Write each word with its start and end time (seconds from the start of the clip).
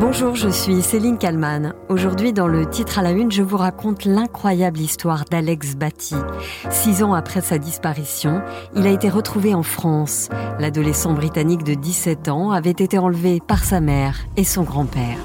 Bonjour, 0.00 0.36
je 0.36 0.48
suis 0.48 0.80
Céline 0.80 1.18
Kalman. 1.18 1.74
Aujourd'hui, 1.88 2.32
dans 2.32 2.46
le 2.46 2.70
titre 2.70 3.00
à 3.00 3.02
la 3.02 3.10
une, 3.10 3.32
je 3.32 3.42
vous 3.42 3.56
raconte 3.56 4.04
l'incroyable 4.04 4.78
histoire 4.78 5.24
d'Alex 5.24 5.74
Batty. 5.74 6.14
Six 6.70 7.02
ans 7.02 7.14
après 7.14 7.40
sa 7.40 7.58
disparition, 7.58 8.40
il 8.76 8.86
a 8.86 8.90
été 8.90 9.08
retrouvé 9.08 9.54
en 9.54 9.64
France. 9.64 10.28
L'adolescent 10.60 11.14
britannique 11.14 11.64
de 11.64 11.74
17 11.74 12.28
ans 12.28 12.52
avait 12.52 12.70
été 12.70 12.96
enlevé 12.96 13.40
par 13.44 13.64
sa 13.64 13.80
mère 13.80 14.18
et 14.36 14.44
son 14.44 14.62
grand-père. 14.62 15.18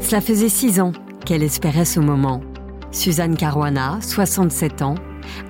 Cela 0.00 0.22
faisait 0.22 0.48
six 0.48 0.80
ans 0.80 0.92
qu'elle 1.26 1.42
espérait 1.42 1.84
ce 1.84 2.00
moment. 2.00 2.40
Suzanne 2.90 3.36
Caruana, 3.36 3.98
67 4.00 4.80
ans, 4.80 4.94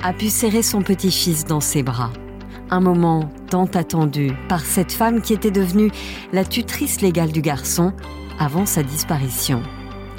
a 0.03 0.13
pu 0.13 0.29
serrer 0.31 0.63
son 0.63 0.83
petit-fils 0.83 1.45
dans 1.45 1.61
ses 1.61 1.85
bras. 1.85 2.11
Un 2.71 2.81
moment 2.81 3.31
tant 3.49 3.67
attendu 3.67 4.33
par 4.49 4.61
cette 4.61 4.91
femme 4.91 5.21
qui 5.21 5.35
était 5.35 5.53
devenue 5.53 5.93
la 6.33 6.45
tutrice 6.45 7.01
légale 7.01 7.31
du 7.31 7.43
garçon 7.43 7.93
avant 8.41 8.67
sa 8.67 8.83
disparition. 8.83 9.63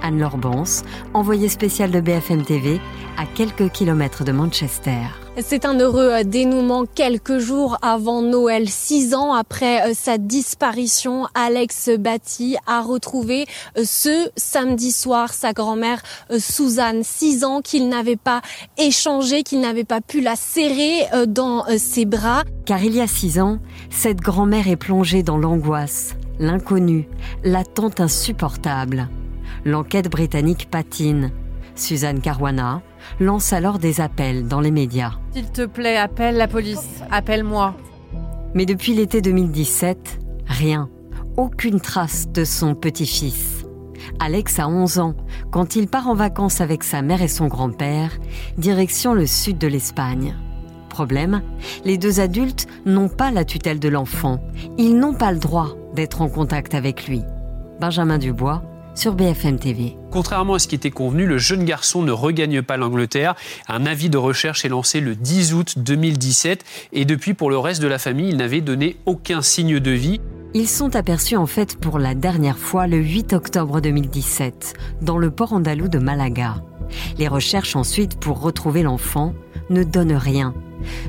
Anne 0.02 0.20
Lorbance, 0.20 0.84
envoyée 1.14 1.50
spéciale 1.50 1.92
de 1.92 2.00
BFM 2.00 2.44
TV 2.44 2.80
à 3.18 3.26
quelques 3.26 3.70
kilomètres 3.72 4.24
de 4.24 4.32
Manchester. 4.32 5.27
C'est 5.40 5.66
un 5.66 5.80
heureux 5.80 6.24
dénouement 6.24 6.86
quelques 6.88 7.38
jours 7.38 7.78
avant 7.84 8.24
Noël. 8.24 8.68
Six 8.68 9.14
ans 9.14 9.34
après 9.34 9.88
euh, 9.88 9.94
sa 9.94 10.18
disparition, 10.18 11.28
Alex 11.36 11.92
Batty 12.00 12.58
a 12.66 12.82
retrouvé 12.82 13.46
euh, 13.78 13.84
ce 13.86 14.32
samedi 14.36 14.92
soir 14.92 15.34
sa 15.34 15.54
grand-mère 15.54 16.02
euh, 16.32 16.40
Suzanne. 16.40 17.04
Six 17.04 17.44
ans 17.44 17.62
qu'il 17.62 17.88
n'avait 17.88 18.16
pas 18.16 18.42
échangé, 18.80 19.44
qu'il 19.44 19.60
n'avait 19.60 19.84
pas 19.84 20.02
pu 20.02 20.22
la 20.22 20.36
serrer 20.36 21.06
dans 21.28 21.66
ses 21.78 22.06
bras. 22.06 22.44
Car 22.66 22.84
il 22.84 22.96
y 22.96 23.02
a 23.02 23.08
six 23.08 23.40
ans, 23.40 23.60
cette 23.92 24.22
grand-mère 24.22 24.68
est 24.68 24.76
plongée 24.76 25.22
dans 25.22 25.38
l'angoisse, 25.38 26.16
l'inconnu, 26.40 27.08
l'attente 27.44 28.00
insupportable. 28.00 29.08
L'enquête 29.66 30.10
britannique 30.10 30.68
patine. 30.72 31.32
Suzanne 31.76 32.22
Caruana 32.22 32.82
lance 33.20 33.54
alors 33.54 33.80
des 33.80 34.02
appels 34.02 34.48
dans 34.48 34.60
les 34.60 34.72
médias. 34.72 35.14
S'il 35.34 35.50
te 35.52 35.66
plaît, 35.66 35.98
appelle 35.98 36.38
la 36.38 36.48
police, 36.48 37.02
appelle-moi. 37.12 37.76
Mais 38.54 38.66
depuis 38.66 38.94
l'été 38.94 39.22
2017, 39.22 40.20
rien, 40.48 40.90
aucune 41.36 41.80
trace 41.80 42.28
de 42.30 42.44
son 42.44 42.76
petit-fils. 42.76 43.66
Alex 44.20 44.60
a 44.60 44.68
11 44.68 45.00
ans 45.00 45.16
quand 45.52 45.76
il 45.76 45.88
part 45.88 46.08
en 46.08 46.16
vacances 46.16 46.62
avec 46.62 46.84
sa 46.84 47.02
mère 47.02 47.22
et 47.22 47.28
son 47.28 47.48
grand-père, 47.48 48.12
direction 48.58 49.14
le 49.14 49.26
sud 49.26 49.58
de 49.58 49.68
l'Espagne. 49.68 50.36
Problème, 50.90 51.42
les 51.86 51.98
deux 51.98 52.20
adultes 52.20 52.68
n'ont 52.86 53.10
pas 53.10 53.30
la 53.30 53.46
tutelle 53.46 53.80
de 53.80 53.90
l'enfant. 53.90 54.40
Ils 54.78 54.98
n'ont 54.98 55.14
pas 55.14 55.32
le 55.32 55.38
droit 55.38 55.76
d'être 55.94 56.22
en 56.22 56.30
contact 56.30 56.74
avec 56.74 57.08
lui. 57.08 57.22
Benjamin 57.80 58.18
Dubois 58.18 58.64
sur 58.98 59.14
BFM 59.14 59.60
TV. 59.60 59.96
Contrairement 60.12 60.56
à 60.56 60.60
ce 60.60 60.68
qui 60.68 60.76
était 60.76 60.90
convenu, 60.90 61.28
le 61.28 61.38
jeune 61.38 61.64
garçon 61.66 62.02
ne 62.02 62.12
regagne 62.12 62.64
pas 62.64 62.78
l'Angleterre. 62.78 63.36
Un 63.68 63.86
avis 63.86 64.10
de 64.10 64.18
recherche 64.18 64.66
est 64.66 64.70
lancé 64.70 65.00
le 65.00 65.16
10 65.16 65.54
août 65.54 65.74
2017 65.78 66.66
et 66.94 67.06
depuis 67.06 67.36
pour 67.36 67.52
le 67.52 67.60
reste 67.60 67.82
de 67.82 67.88
la 67.88 68.00
famille, 68.00 68.30
il 68.30 68.38
n'avait 68.38 68.62
donné 68.62 68.98
aucun 69.06 69.44
signe 69.44 69.80
de 69.80 69.92
vie. 69.92 70.20
Ils 70.56 70.68
sont 70.68 70.96
aperçus 70.96 71.36
en 71.36 71.46
fait 71.46 71.78
pour 71.80 72.00
la 72.00 72.16
dernière 72.16 72.58
fois 72.58 72.88
le 72.88 72.98
8 72.98 73.34
octobre 73.34 73.82
2017 73.82 74.74
dans 75.04 75.20
le 75.20 75.30
port 75.30 75.54
andalou 75.54 75.88
de 75.88 76.00
Malaga. 76.00 76.56
Les 77.20 77.28
recherches 77.28 77.76
ensuite 77.76 78.20
pour 78.20 78.42
retrouver 78.42 78.82
l'enfant 78.82 79.36
ne 79.70 79.84
donnent 79.84 80.16
rien. 80.16 80.56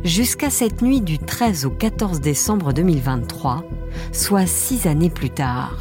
Jusqu'à 0.05 0.51
cette 0.51 0.83
nuit 0.83 1.01
du 1.01 1.19
13 1.19 1.65
au 1.65 1.71
14 1.71 2.21
décembre 2.21 2.73
2023, 2.75 3.65
soit 4.13 4.47
six 4.47 4.87
années 4.87 5.11
plus 5.11 5.31
tard. 5.31 5.77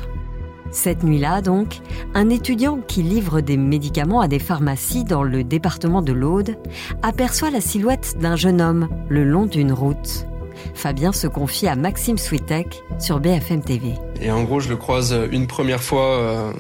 Cette 0.77 1.01
nuit-là, 1.01 1.41
donc, 1.41 1.79
un 2.13 2.29
étudiant 2.29 2.77
qui 2.87 3.01
livre 3.01 3.41
des 3.41 3.57
médicaments 3.57 4.21
à 4.21 4.27
des 4.27 4.37
pharmacies 4.37 5.05
dans 5.05 5.23
le 5.23 5.43
département 5.43 6.03
de 6.03 6.13
l'Aude 6.13 6.55
aperçoit 7.01 7.49
la 7.49 7.61
silhouette 7.61 8.17
d'un 8.21 8.35
jeune 8.35 8.61
homme 8.61 8.87
le 9.09 9.23
long 9.23 9.47
d'une 9.47 9.71
route. 9.73 10.27
Fabien 10.75 11.11
se 11.13 11.25
confie 11.25 11.67
à 11.67 11.75
Maxime 11.75 12.19
Switek 12.19 12.83
sur 12.99 13.19
BFM 13.19 13.63
TV. 13.63 13.95
Et 14.21 14.29
en 14.29 14.43
gros, 14.43 14.59
je 14.59 14.69
le 14.69 14.75
croise 14.75 15.19
une 15.31 15.47
première 15.47 15.81
fois. 15.81 16.19
Euh, 16.19 16.53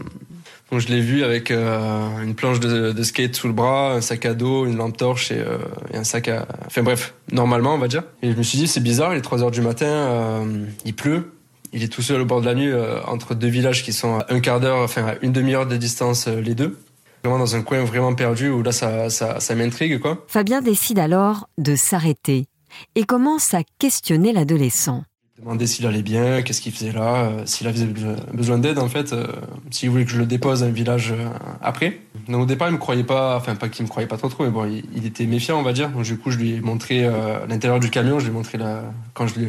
je 0.75 0.87
l'ai 0.87 1.01
vu 1.01 1.23
avec 1.23 1.51
euh, 1.51 2.23
une 2.23 2.33
planche 2.33 2.59
de, 2.59 3.03
skate 3.03 3.35
sous 3.35 3.45
le 3.45 3.53
bras, 3.53 3.93
un 3.93 4.01
sac 4.01 4.25
à 4.25 4.33
dos, 4.33 4.65
une 4.65 4.77
lampe 4.77 4.97
torche 4.97 5.31
et, 5.31 5.37
euh, 5.37 5.59
et, 5.93 5.97
un 5.97 6.03
sac 6.03 6.27
à... 6.27 6.47
Enfin 6.65 6.81
bref, 6.81 7.13
normalement 7.31 7.75
on 7.75 7.79
va 7.79 7.87
dire. 7.87 8.01
Et 8.23 8.31
je 8.31 8.35
me 8.35 8.41
suis 8.41 8.57
dit 8.57 8.67
c'est 8.67 8.81
bizarre, 8.81 9.13
il 9.13 9.19
est 9.19 9.21
3 9.21 9.43
heures 9.43 9.51
du 9.51 9.61
matin, 9.61 10.43
il 10.85 10.95
pleut. 10.95 11.36
Il 11.73 11.83
est 11.83 11.87
tout 11.87 12.01
seul 12.01 12.21
au 12.21 12.25
bord 12.25 12.41
de 12.41 12.45
la 12.45 12.55
nuit 12.55 12.71
euh, 12.71 13.01
entre 13.05 13.35
deux 13.35 13.47
villages 13.47 13.83
qui 13.83 13.93
sont 13.93 14.19
à 14.19 14.25
un 14.29 14.39
quart 14.39 14.59
d'heure, 14.59 14.79
enfin 14.79 15.15
une 15.21 15.31
demi-heure 15.31 15.67
de 15.67 15.77
distance 15.77 16.27
euh, 16.27 16.41
les 16.41 16.55
deux. 16.55 16.77
Vraiment 17.23 17.39
dans 17.39 17.55
un 17.55 17.61
coin 17.61 17.83
vraiment 17.83 18.13
perdu 18.13 18.49
où 18.49 18.61
là 18.63 18.71
ça, 18.71 19.09
ça, 19.09 19.39
ça 19.39 19.55
m'intrigue 19.55 19.99
quoi. 19.99 20.25
Fabien 20.27 20.61
décide 20.61 20.99
alors 20.99 21.49
de 21.57 21.75
s'arrêter 21.75 22.47
et 22.95 23.03
commence 23.03 23.53
à 23.53 23.61
questionner 23.79 24.33
l'adolescent 24.33 25.03
demandé 25.39 25.67
s'il 25.67 25.85
allait 25.85 26.01
bien, 26.01 26.41
qu'est-ce 26.41 26.61
qu'il 26.61 26.71
faisait 26.71 26.91
là, 26.91 27.25
euh, 27.25 27.41
s'il 27.45 27.67
avait 27.67 27.85
besoin 28.33 28.57
d'aide 28.57 28.79
en 28.79 28.89
fait, 28.89 29.13
euh, 29.13 29.27
s'il 29.69 29.89
voulait 29.89 30.05
que 30.05 30.09
je 30.09 30.17
le 30.17 30.25
dépose 30.25 30.63
à 30.63 30.65
un 30.65 30.71
village 30.71 31.11
euh, 31.11 31.29
après. 31.61 31.99
Donc 32.27 32.41
au 32.41 32.45
départ 32.45 32.69
il 32.69 32.73
me 32.73 32.79
croyait 32.79 33.03
pas, 33.03 33.37
enfin 33.37 33.55
pas 33.55 33.69
qu'il 33.69 33.85
me 33.85 33.89
croyait 33.89 34.07
pas 34.07 34.17
trop 34.17 34.29
trop, 34.29 34.45
mais 34.45 34.49
bon 34.49 34.65
il, 34.65 35.05
était 35.05 35.25
méfiant 35.25 35.59
on 35.59 35.63
va 35.63 35.73
dire. 35.73 35.89
Donc 35.89 36.03
du 36.03 36.17
coup 36.17 36.31
je 36.31 36.37
lui 36.37 36.55
ai 36.55 36.61
montré 36.61 37.07
l'intérieur 37.47 37.79
du 37.79 37.89
camion, 37.89 38.19
je 38.19 38.25
lui 38.25 38.31
ai 38.31 38.33
montré 38.33 38.57
la, 38.57 38.81
quand 39.13 39.27
je 39.27 39.39
lui, 39.39 39.47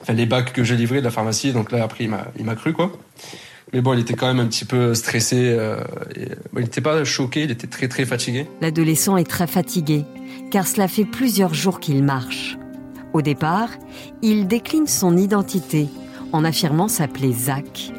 enfin 0.00 0.14
les 0.14 0.26
bacs 0.26 0.52
que 0.52 0.64
j'ai 0.64 0.76
livrés 0.76 1.00
de 1.00 1.04
la 1.04 1.10
pharmacie. 1.10 1.52
Donc 1.52 1.70
là 1.70 1.84
après 1.84 2.04
il 2.04 2.10
m'a 2.10 2.26
il 2.38 2.44
m'a 2.44 2.54
cru 2.54 2.72
quoi. 2.72 2.90
Mais 3.72 3.80
bon, 3.82 3.92
il 3.92 4.00
était 4.00 4.14
quand 4.14 4.26
même 4.26 4.40
un 4.44 4.48
petit 4.48 4.64
peu 4.64 4.94
stressé. 4.94 5.56
il 6.16 6.60
n'était 6.60 6.80
pas 6.80 7.04
choqué, 7.04 7.44
il 7.44 7.52
était 7.52 7.68
très 7.68 7.86
très 7.86 8.04
fatigué. 8.04 8.48
L'adolescent 8.60 9.16
est 9.16 9.28
très 9.28 9.46
fatigué, 9.46 10.04
car 10.50 10.66
cela 10.66 10.88
fait 10.88 11.04
plusieurs 11.04 11.54
jours 11.54 11.78
qu'il 11.78 12.02
marche. 12.02 12.56
Au 13.12 13.22
départ, 13.22 13.70
il 14.22 14.46
décline 14.46 14.86
son 14.86 15.16
identité 15.16 15.88
en 16.32 16.44
affirmant 16.44 16.88
s'appeler 16.88 17.32
Zach. 17.32 17.92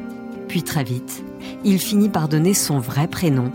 Puis 0.48 0.64
très 0.64 0.84
vite, 0.84 1.24
il 1.64 1.80
finit 1.80 2.10
par 2.10 2.28
donner 2.28 2.54
son 2.54 2.80
vrai 2.80 3.08
prénom 3.08 3.52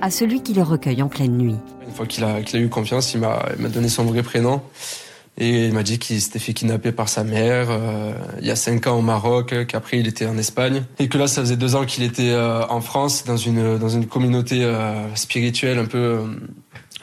à 0.00 0.10
celui 0.10 0.42
qui 0.42 0.54
le 0.54 0.62
recueille 0.62 1.02
en 1.02 1.08
pleine 1.08 1.36
nuit. 1.36 1.56
Une 1.86 1.92
fois 1.92 2.06
qu'il 2.06 2.24
a, 2.24 2.40
eu 2.40 2.68
confiance, 2.68 3.14
il 3.14 3.20
m'a 3.20 3.42
donné 3.72 3.88
son 3.88 4.04
vrai 4.04 4.22
prénom. 4.22 4.60
Et 5.38 5.66
il 5.66 5.72
m'a 5.72 5.82
dit 5.82 5.98
qu'il 5.98 6.20
s'était 6.20 6.38
fait 6.38 6.52
kidnapper 6.52 6.92
par 6.92 7.08
sa 7.08 7.24
mère 7.24 7.68
euh, 7.70 8.12
il 8.40 8.46
y 8.46 8.50
a 8.50 8.56
cinq 8.56 8.86
ans 8.86 8.98
au 8.98 9.00
Maroc, 9.00 9.54
qu'après 9.66 9.98
il 9.98 10.06
était 10.06 10.26
en 10.26 10.36
Espagne 10.36 10.82
et 10.98 11.08
que 11.08 11.16
là 11.16 11.28
ça 11.28 11.40
faisait 11.40 11.56
deux 11.56 11.76
ans 11.76 11.86
qu'il 11.86 12.04
était 12.04 12.30
euh, 12.30 12.66
en 12.66 12.82
France 12.82 13.24
dans 13.24 13.38
une 13.38 13.78
dans 13.78 13.88
une 13.88 14.06
communauté 14.06 14.64
euh, 14.64 15.14
spirituelle 15.14 15.78
un 15.78 15.86
peu 15.86 16.18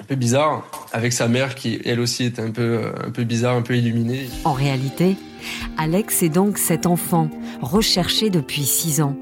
peu 0.07 0.15
bizarre, 0.15 0.63
avec 0.93 1.13
sa 1.13 1.27
mère 1.27 1.55
qui 1.55 1.81
elle 1.85 1.99
aussi 1.99 2.23
est 2.23 2.39
un 2.39 2.51
peu, 2.51 2.91
un 3.05 3.11
peu 3.11 3.23
bizarre, 3.23 3.55
un 3.55 3.61
peu 3.61 3.75
illuminée. 3.75 4.29
En 4.45 4.53
réalité, 4.53 5.17
Alex 5.77 6.23
est 6.23 6.29
donc 6.29 6.57
cet 6.57 6.85
enfant, 6.85 7.29
recherché 7.61 8.29
depuis 8.29 8.63
six 8.63 9.01
ans. 9.01 9.17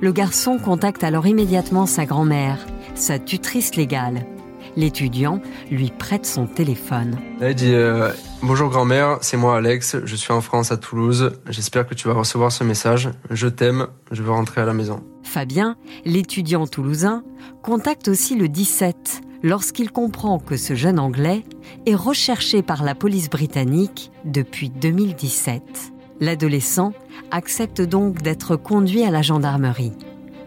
Le 0.00 0.12
garçon 0.12 0.58
contacte 0.58 1.02
alors 1.02 1.26
immédiatement 1.26 1.86
sa 1.86 2.04
grand-mère, 2.04 2.58
sa 2.94 3.18
tutrice 3.18 3.74
légale. 3.74 4.26
L'étudiant 4.76 5.40
lui 5.70 5.90
prête 5.90 6.26
son 6.26 6.46
téléphone. 6.46 7.18
Elle 7.40 7.54
dit 7.54 7.74
euh, 7.74 8.12
Bonjour 8.42 8.68
grand-mère, 8.68 9.18
c'est 9.22 9.36
moi 9.36 9.56
Alex, 9.56 9.96
je 10.04 10.14
suis 10.14 10.32
en 10.32 10.40
France 10.40 10.70
à 10.70 10.76
Toulouse, 10.76 11.32
j'espère 11.48 11.86
que 11.86 11.94
tu 11.94 12.06
vas 12.06 12.14
recevoir 12.14 12.52
ce 12.52 12.62
message, 12.62 13.10
je 13.30 13.48
t'aime, 13.48 13.88
je 14.12 14.22
veux 14.22 14.30
rentrer 14.30 14.60
à 14.60 14.66
la 14.66 14.74
maison. 14.74 15.02
Fabien, 15.24 15.76
l'étudiant 16.04 16.66
toulousain, 16.66 17.24
contacte 17.62 18.06
aussi 18.06 18.36
le 18.36 18.48
17, 18.48 19.22
lorsqu'il 19.42 19.90
comprend 19.90 20.38
que 20.38 20.56
ce 20.56 20.74
jeune 20.74 20.98
Anglais 20.98 21.44
est 21.86 21.94
recherché 21.94 22.62
par 22.62 22.82
la 22.82 22.94
police 22.94 23.30
britannique 23.30 24.10
depuis 24.24 24.70
2017. 24.70 25.62
L'adolescent 26.20 26.92
accepte 27.30 27.80
donc 27.80 28.22
d'être 28.22 28.56
conduit 28.56 29.04
à 29.04 29.10
la 29.10 29.22
gendarmerie. 29.22 29.92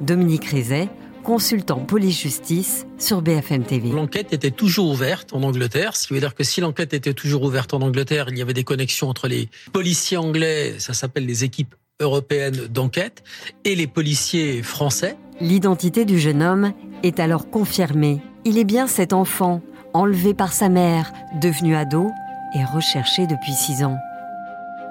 Dominique 0.01 0.45
Rizet, 0.45 0.89
consultant 1.23 1.79
police-justice 1.79 2.87
sur 2.97 3.21
BFM 3.21 3.63
TV. 3.63 3.89
L'enquête 3.89 4.33
était 4.33 4.51
toujours 4.51 4.89
ouverte 4.89 5.33
en 5.33 5.43
Angleterre, 5.43 5.95
ce 5.95 6.07
qui 6.07 6.13
veut 6.13 6.19
dire 6.19 6.35
que 6.35 6.43
si 6.43 6.61
l'enquête 6.61 6.93
était 6.93 7.13
toujours 7.13 7.43
ouverte 7.43 7.73
en 7.73 7.81
Angleterre, 7.81 8.27
il 8.29 8.37
y 8.37 8.41
avait 8.41 8.53
des 8.53 8.63
connexions 8.63 9.07
entre 9.07 9.27
les 9.27 9.49
policiers 9.71 10.17
anglais, 10.17 10.75
ça 10.79 10.93
s'appelle 10.93 11.25
les 11.25 11.43
équipes 11.43 11.75
européennes 11.99 12.67
d'enquête, 12.67 13.23
et 13.63 13.75
les 13.75 13.87
policiers 13.87 14.63
français. 14.63 15.15
L'identité 15.39 16.05
du 16.05 16.19
jeune 16.19 16.41
homme 16.41 16.73
est 17.03 17.19
alors 17.19 17.49
confirmée 17.49 18.21
il 18.45 18.57
est 18.57 18.63
bien 18.63 18.87
cet 18.87 19.13
enfant, 19.13 19.61
enlevé 19.93 20.33
par 20.33 20.53
sa 20.53 20.69
mère, 20.69 21.11
devenu 21.39 21.75
ado 21.75 22.11
et 22.55 22.63
recherché 22.63 23.27
depuis 23.27 23.53
six 23.53 23.83
ans. 23.83 23.97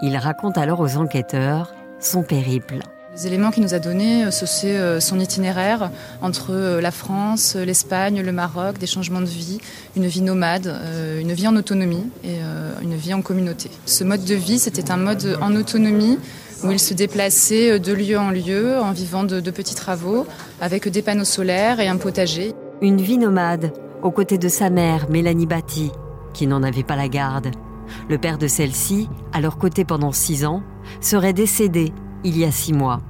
Il 0.03 0.17
raconte 0.17 0.57
alors 0.57 0.81
aux 0.81 0.97
enquêteurs 0.97 1.75
son 2.01 2.23
périple. 2.23 2.79
Les 3.15 3.27
éléments 3.27 3.51
qu'il 3.51 3.65
nous 3.65 3.75
a 3.75 3.81
donnés, 3.81 4.25
euh, 4.25 4.31
c'est 4.31 4.79
euh, 4.79 5.01
son 5.01 5.19
itinéraire 5.19 5.91
entre 6.23 6.53
euh, 6.53 6.81
la 6.81 6.93
France, 6.93 7.57
l'Espagne, 7.57 8.23
le 8.23 8.33
Maroc, 8.33 8.79
des 8.79 8.87
changements 8.87 9.21
de 9.21 9.27
vie, 9.27 9.59
une 9.97 10.07
vie 10.07 10.23
nomade, 10.23 10.73
une 11.21 11.33
vie 11.33 11.49
en 11.49 11.57
autonomie 11.57 12.07
et 12.23 12.39
une 12.83 12.95
vie 12.95 13.13
en 13.13 13.21
communauté. 13.21 13.71
Ce 13.85 14.05
mode 14.05 14.25
de 14.25 14.35
vie, 14.35 14.59
c'était 14.59 14.91
un 14.91 14.97
mode 14.97 15.39
en 15.43 15.55
autonomie 15.57 16.19
où 16.63 16.71
il 16.71 16.79
se 16.79 16.95
déplaçait 16.95 17.81
de 17.81 17.93
lieu 17.93 18.19
en 18.19 18.31
lieu 18.31 18.79
en 18.79 18.93
vivant 18.93 19.25
de, 19.25 19.41
de 19.41 19.51
petits 19.51 19.75
travaux 19.75 20.27
avec 20.61 20.89
des 20.89 21.03
panneaux 21.03 21.25
solaires 21.25 21.81
et 21.81 21.89
un 21.89 21.97
potager. 21.97 22.55
Une 22.83 22.97
vie 22.97 23.19
nomade 23.19 23.75
aux 24.03 24.11
côtés 24.11 24.39
de 24.39 24.49
sa 24.49 24.71
mère, 24.71 25.11
Mélanie 25.11 25.45
Batty, 25.45 25.93
qui 26.33 26.47
n'en 26.47 26.63
avait 26.63 26.83
pas 26.83 26.97
la 26.97 27.09
garde. 27.09 27.51
Le 28.09 28.17
père 28.17 28.39
de 28.39 28.47
celle-ci, 28.47 29.11
à 29.35 29.43
leur 29.43 29.59
côté 29.59 29.85
pendant 29.85 30.13
six 30.13 30.47
ans, 30.47 30.63
serait 31.03 31.35
décédé 31.35 31.93
il 32.25 32.39
y 32.39 32.45
a 32.45 32.51
six 32.51 32.73
mois. 32.73 33.03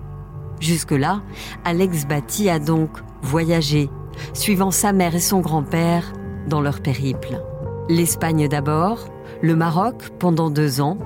Jusque-là, 0.58 1.22
Alex 1.64 2.08
Batty 2.08 2.50
a 2.50 2.58
donc 2.58 2.90
voyagé, 3.22 3.90
suivant 4.32 4.72
sa 4.72 4.92
mère 4.92 5.14
et 5.14 5.20
son 5.20 5.38
grand-père 5.38 6.12
dans 6.48 6.60
leur 6.60 6.80
périple. 6.80 7.40
L'Espagne 7.88 8.48
d'abord, 8.48 9.06
le 9.40 9.54
Maroc 9.54 10.10
pendant 10.18 10.50
deux 10.50 10.80
ans, 10.80 10.98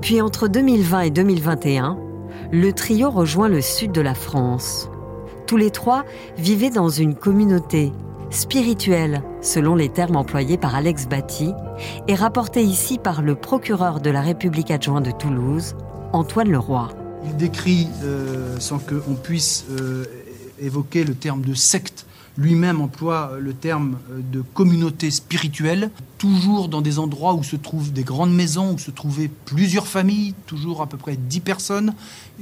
puis 0.00 0.20
entre 0.20 0.46
2020 0.46 1.00
et 1.00 1.10
2021, 1.10 1.98
le 2.52 2.72
trio 2.72 3.10
rejoint 3.10 3.48
le 3.48 3.60
sud 3.60 3.90
de 3.90 4.00
la 4.00 4.14
France. 4.14 4.88
Tous 5.48 5.56
les 5.56 5.72
trois 5.72 6.04
vivaient 6.38 6.70
dans 6.70 6.88
une 6.88 7.16
communauté 7.16 7.92
spirituelle, 8.32 9.22
selon 9.40 9.74
les 9.74 9.88
termes 9.88 10.16
employés 10.16 10.56
par 10.56 10.74
Alex 10.74 11.06
Batty, 11.06 11.52
et 12.08 12.14
rapportés 12.14 12.62
ici 12.62 12.98
par 12.98 13.22
le 13.22 13.34
procureur 13.34 14.00
de 14.00 14.10
la 14.10 14.22
République 14.22 14.70
adjoint 14.70 15.00
de 15.00 15.10
Toulouse, 15.10 15.76
Antoine 16.12 16.50
Leroy. 16.50 16.88
Il 17.24 17.36
décrit, 17.36 17.88
euh, 18.02 18.58
sans 18.58 18.78
qu'on 18.78 19.14
puisse 19.14 19.66
euh, 19.70 20.04
évoquer 20.60 21.04
le 21.04 21.14
terme 21.14 21.42
de 21.42 21.54
secte, 21.54 22.06
lui-même 22.38 22.80
emploie 22.80 23.32
le 23.38 23.52
terme 23.52 23.98
euh, 24.10 24.20
de 24.32 24.40
communauté 24.40 25.10
spirituelle, 25.10 25.90
toujours 26.18 26.68
dans 26.68 26.80
des 26.80 26.98
endroits 26.98 27.34
où 27.34 27.42
se 27.42 27.56
trouvent 27.56 27.92
des 27.92 28.04
grandes 28.04 28.34
maisons, 28.34 28.74
où 28.74 28.78
se 28.78 28.90
trouvaient 28.90 29.30
plusieurs 29.44 29.86
familles, 29.86 30.34
toujours 30.46 30.82
à 30.82 30.86
peu 30.86 30.96
près 30.96 31.16
dix 31.16 31.40
personnes, 31.40 31.94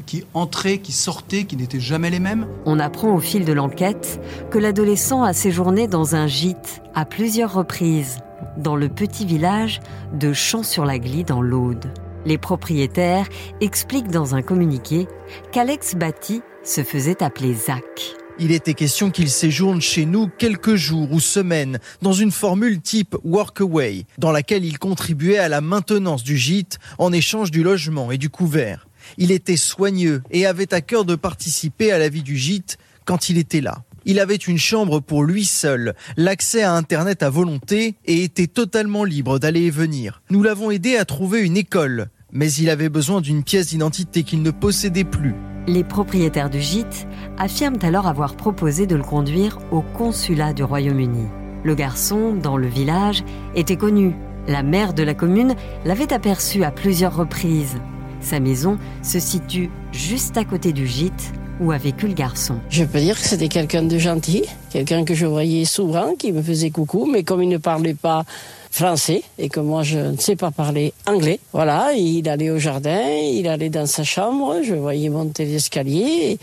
qui 0.07 0.25
entraient, 0.35 0.79
qui 0.79 0.93
sortaient, 0.93 1.45
qui 1.45 1.57
n'étaient 1.57 1.81
jamais 1.81 2.11
les 2.11 2.21
mêmes. 2.21 2.47
On 2.67 2.79
apprend 2.79 3.15
au 3.15 3.21
fil 3.21 3.45
de 3.45 3.53
l'enquête 3.53 4.21
que 4.51 4.59
l'adolescent 4.59 5.23
a 5.23 5.33
séjourné 5.33 5.89
dans 5.89 6.15
un 6.15 6.27
gîte 6.27 6.83
à 6.95 7.05
plusieurs 7.05 7.55
reprises, 7.55 8.19
dans 8.57 8.77
le 8.77 8.89
petit 8.89 9.27
village 9.27 9.81
de 10.13 10.33
Champs-sur-la-Glie 10.33 11.25
dans 11.25 11.43
l'Aude. 11.43 11.93
Les 12.27 12.39
propriétaires 12.39 13.27
expliquent 13.61 14.11
dans 14.11 14.35
un 14.35 14.43
communiqué 14.43 15.09
qu'Alex 15.53 15.95
Batty 15.95 16.43
se 16.65 16.83
faisait 16.83 17.23
appeler 17.23 17.55
Zach. 17.55 18.20
Il 18.43 18.53
était 18.53 18.73
question 18.73 19.11
qu'il 19.11 19.29
séjourne 19.29 19.83
chez 19.83 20.07
nous 20.07 20.27
quelques 20.27 20.75
jours 20.75 21.13
ou 21.13 21.21
semaines 21.21 21.79
dans 22.01 22.15
une 22.15 22.31
formule 22.31 22.81
type 22.81 23.15
workaway, 23.23 24.07
dans 24.17 24.33
laquelle 24.33 24.65
il 24.65 24.79
contribuait 24.79 25.37
à 25.37 25.51
la 25.51 25.61
maintenance 25.61 26.25
du 26.25 26.39
gîte 26.39 26.79
en 26.97 27.13
échange 27.13 27.51
du 27.51 27.63
logement 27.63 28.11
et 28.11 28.17
du 28.17 28.31
couvert. 28.31 28.89
Il 29.19 29.31
était 29.31 29.59
soigneux 29.59 30.23
et 30.31 30.47
avait 30.47 30.73
à 30.73 30.81
cœur 30.81 31.05
de 31.05 31.17
participer 31.17 31.93
à 31.93 31.99
la 31.99 32.09
vie 32.09 32.23
du 32.23 32.39
gîte 32.39 32.79
quand 33.05 33.29
il 33.29 33.37
était 33.37 33.61
là. 33.61 33.83
Il 34.07 34.19
avait 34.19 34.37
une 34.37 34.57
chambre 34.57 35.01
pour 35.01 35.23
lui 35.23 35.45
seul, 35.45 35.95
l'accès 36.17 36.63
à 36.63 36.73
Internet 36.73 37.23
à 37.23 37.29
volonté 37.29 37.97
et 38.07 38.25
était 38.25 38.47
totalement 38.47 39.05
libre 39.05 39.39
d'aller 39.39 39.65
et 39.65 39.71
venir. 39.71 40.23
Nous 40.31 40.43
l'avons 40.43 40.71
aidé 40.71 40.97
à 40.97 41.05
trouver 41.05 41.41
une 41.41 41.59
école, 41.59 42.09
mais 42.33 42.51
il 42.51 42.71
avait 42.71 42.89
besoin 42.89 43.21
d'une 43.21 43.45
pièce 43.45 43.67
d'identité 43.67 44.23
qu'il 44.23 44.41
ne 44.41 44.51
possédait 44.51 45.05
plus. 45.05 45.35
Les 45.67 45.85
propriétaires 45.85 46.51
du 46.51 46.61
gîte 46.61 47.07
affirment 47.39 47.79
alors 47.83 48.07
avoir 48.07 48.35
proposé 48.35 48.87
de 48.87 48.97
le 48.97 49.03
conduire 49.03 49.59
au 49.71 49.83
consulat 49.83 50.53
du 50.53 50.65
Royaume-Uni. 50.65 51.27
Le 51.63 51.75
garçon, 51.75 52.35
dans 52.35 52.57
le 52.57 52.67
village, 52.67 53.23
était 53.55 53.77
connu. 53.77 54.15
La 54.49 54.63
maire 54.63 54.95
de 54.95 55.03
la 55.03 55.15
commune 55.15 55.55
l'avait 55.85 56.13
aperçu 56.13 56.65
à 56.65 56.71
plusieurs 56.71 57.15
reprises. 57.15 57.77
Sa 58.21 58.41
maison 58.41 58.79
se 59.03 59.21
situe 59.21 59.71
juste 59.93 60.37
à 60.37 60.45
côté 60.45 60.73
du 60.73 60.87
gîte, 60.87 61.33
où 61.61 61.73
a 61.73 61.79
vécu 61.79 62.09
le 62.09 62.15
garçon. 62.15 62.59
Je 62.71 62.85
peux 62.85 62.99
dire 62.99 63.21
que 63.21 63.27
c'était 63.27 63.49
quelqu'un 63.49 63.83
de 63.83 63.99
gentil, 63.99 64.45
quelqu'un 64.71 65.05
que 65.05 65.15
je 65.15 65.27
voyais 65.27 65.65
souvent, 65.65 66.15
qui 66.19 66.33
me 66.33 66.43
faisait 66.43 66.71
coucou, 66.71 67.07
mais 67.11 67.23
comme 67.23 67.43
il 67.43 67.49
ne 67.49 67.59
parlait 67.59 67.95
pas 67.95 68.25
français 68.71 69.23
et 69.39 69.49
que 69.49 69.61
moi 69.61 69.83
je 69.83 69.99
ne 69.99 70.17
sais 70.17 70.37
pas 70.37 70.51
parler 70.51 70.93
anglais. 71.07 71.41
Voilà, 71.53 71.93
il 71.93 72.29
allait 72.29 72.51
au 72.51 72.59
jardin, 72.59 73.01
il 73.09 73.49
allait 73.49 73.69
dans 73.69 73.87
sa 73.87 74.05
chambre, 74.05 74.57
je 74.65 74.75
voyais 74.75 75.09
monter 75.09 75.45
l'escalier. 75.45 76.39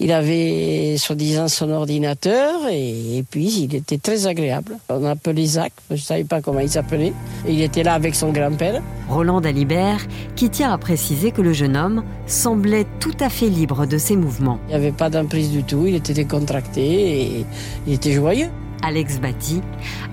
Il 0.00 0.10
avait 0.10 0.96
soi-disant 0.98 1.46
son 1.46 1.70
ordinateur 1.70 2.68
et, 2.68 3.24
puis 3.30 3.60
il 3.62 3.74
était 3.76 3.98
très 3.98 4.26
agréable. 4.26 4.76
On 4.88 5.04
appelait 5.04 5.46
Zach, 5.46 5.72
je 5.88 5.94
ne 5.94 6.00
savais 6.00 6.24
pas 6.24 6.40
comment 6.40 6.58
il 6.58 6.68
s'appelait. 6.68 7.12
Il 7.48 7.60
était 7.60 7.84
là 7.84 7.94
avec 7.94 8.16
son 8.16 8.32
grand-père. 8.32 8.82
Roland 9.08 9.40
Dalibert, 9.40 10.04
qui 10.34 10.50
tient 10.50 10.72
à 10.72 10.78
préciser 10.78 11.30
que 11.30 11.42
le 11.42 11.52
jeune 11.52 11.76
homme 11.76 12.02
semblait 12.26 12.86
tout 12.98 13.14
à 13.20 13.28
fait 13.28 13.48
libre 13.48 13.86
de 13.86 13.98
ses 13.98 14.16
mouvements. 14.16 14.58
Il 14.66 14.70
n'y 14.70 14.74
avait 14.74 14.92
pas 14.92 15.10
d'emprise 15.10 15.50
du 15.50 15.62
tout, 15.62 15.84
il 15.86 15.94
était 15.94 16.14
décontracté 16.14 17.38
et 17.40 17.46
il 17.86 17.94
était 17.94 18.12
joyeux. 18.12 18.48
Alex 18.82 19.18
Batty, 19.18 19.62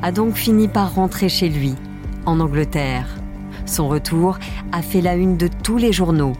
a 0.01 0.12
donc 0.12 0.36
fini 0.36 0.69
par 0.69 0.95
rentrer 0.95 1.27
chez 1.27 1.50
lui, 1.50 1.75
en 2.25 2.39
Angleterre. 2.39 3.07
Son 3.65 3.89
retour 3.89 4.39
a 4.71 4.81
fait 4.81 5.01
la 5.01 5.15
une 5.15 5.36
de 5.36 5.48
tous 5.48 5.77
les 5.77 5.92
journaux. 5.92 6.33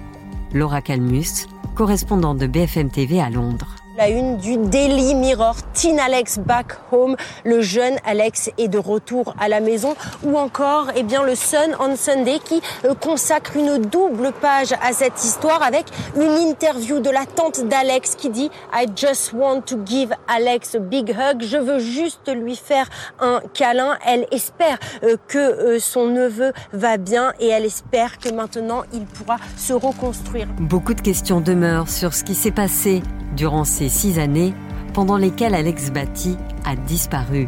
Laura 0.54 0.82
Calmus, 0.82 1.48
correspondante 1.76 2.38
de 2.38 2.48
BFM 2.48 2.90
TV 2.90 3.20
à 3.20 3.30
Londres 3.30 3.81
la 4.02 4.10
une 4.10 4.38
du 4.38 4.58
Daily 4.58 5.14
Mirror. 5.14 5.56
Teen 5.74 6.00
Alex 6.00 6.40
back 6.40 6.76
home. 6.92 7.16
Le 7.46 7.62
jeune 7.62 7.98
Alex 8.04 8.50
est 8.58 8.68
de 8.68 8.80
retour 8.80 9.36
à 9.40 9.48
la 9.48 9.60
maison. 9.60 9.94
Ou 10.24 10.40
encore, 10.40 10.88
eh 10.96 11.04
bien, 11.04 11.22
le 11.22 11.36
Sun 11.36 11.76
on 11.80 11.96
Sunday 11.96 12.40
qui 12.44 12.64
euh, 12.84 12.96
consacre 12.96 13.56
une 13.56 13.78
double 13.78 14.32
page 14.42 14.74
à 14.82 14.92
cette 14.94 15.24
histoire 15.24 15.62
avec 15.62 15.86
une 16.16 16.36
interview 16.50 17.00
de 17.00 17.12
la 17.12 17.28
tante 17.28 17.64
d'Alex 17.68 18.16
qui 18.16 18.32
dit 18.32 18.50
I 18.74 18.88
just 18.96 19.34
want 19.34 19.62
to 19.68 19.78
give 19.86 20.10
Alex 20.28 20.74
a 20.74 20.80
big 20.80 21.12
hug. 21.12 21.44
Je 21.44 21.58
veux 21.58 21.78
juste 21.78 22.28
lui 22.34 22.56
faire 22.56 22.90
un 23.20 23.40
câlin. 23.54 24.00
Elle 24.04 24.26
espère 24.32 24.80
euh, 25.04 25.16
que 25.28 25.38
euh, 25.38 25.80
son 25.80 26.08
neveu 26.08 26.54
va 26.74 26.98
bien 26.98 27.34
et 27.40 27.50
elle 27.50 27.66
espère 27.66 28.18
que 28.18 28.30
maintenant 28.30 28.82
il 28.94 29.06
pourra 29.06 29.38
se 29.58 29.74
reconstruire. 29.74 30.48
Beaucoup 30.60 30.96
de 30.96 31.02
questions 31.02 31.40
demeurent 31.40 31.90
sur 31.90 32.16
ce 32.16 32.24
qui 32.24 32.34
s'est 32.34 32.50
passé 32.50 33.04
durant 33.36 33.64
ces 33.64 33.91
six 33.92 34.18
années 34.18 34.54
pendant 34.94 35.18
lesquelles 35.18 35.56
Alex 35.56 35.92
Batty 35.92 36.38
a 36.66 36.76
disparu. 36.76 37.48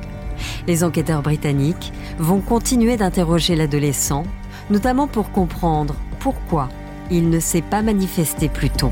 Les 0.67 0.83
enquêteurs 0.83 1.21
britanniques 1.21 1.93
vont 2.19 2.41
continuer 2.41 2.97
d'interroger 2.97 3.55
l'adolescent, 3.55 4.23
notamment 4.69 5.07
pour 5.07 5.31
comprendre 5.31 5.95
pourquoi 6.19 6.69
il 7.11 7.29
ne 7.29 7.39
s'est 7.39 7.61
pas 7.61 7.81
manifesté 7.81 8.49
plus 8.49 8.69
tôt. 8.69 8.91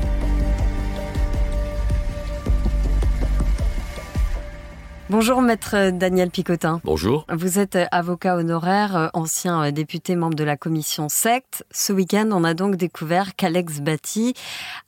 Bonjour 5.12 5.42
maître 5.42 5.90
Daniel 5.90 6.30
Picotin. 6.30 6.80
Bonjour. 6.84 7.26
Vous 7.30 7.58
êtes 7.58 7.76
avocat 7.90 8.34
honoraire, 8.34 8.96
euh, 8.96 9.08
ancien 9.12 9.62
euh, 9.62 9.70
député 9.70 10.16
membre 10.16 10.36
de 10.36 10.42
la 10.42 10.56
commission 10.56 11.10
secte. 11.10 11.66
Ce 11.70 11.92
week-end, 11.92 12.30
on 12.32 12.44
a 12.44 12.54
donc 12.54 12.76
découvert 12.76 13.36
qu'Alex 13.36 13.80
Batty 13.80 14.32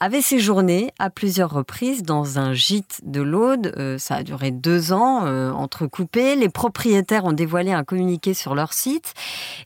avait 0.00 0.22
séjourné 0.22 0.94
à 0.98 1.10
plusieurs 1.10 1.50
reprises 1.50 2.04
dans 2.04 2.38
un 2.38 2.54
gîte 2.54 3.02
de 3.04 3.20
l'Aude. 3.20 3.74
Euh, 3.76 3.98
ça 3.98 4.14
a 4.14 4.22
duré 4.22 4.50
deux 4.50 4.94
ans, 4.94 5.26
entrecoupé. 5.52 6.36
Les 6.36 6.48
propriétaires 6.48 7.26
ont 7.26 7.32
dévoilé 7.32 7.72
un 7.72 7.84
communiqué 7.84 8.32
sur 8.32 8.54
leur 8.54 8.72
site 8.72 9.12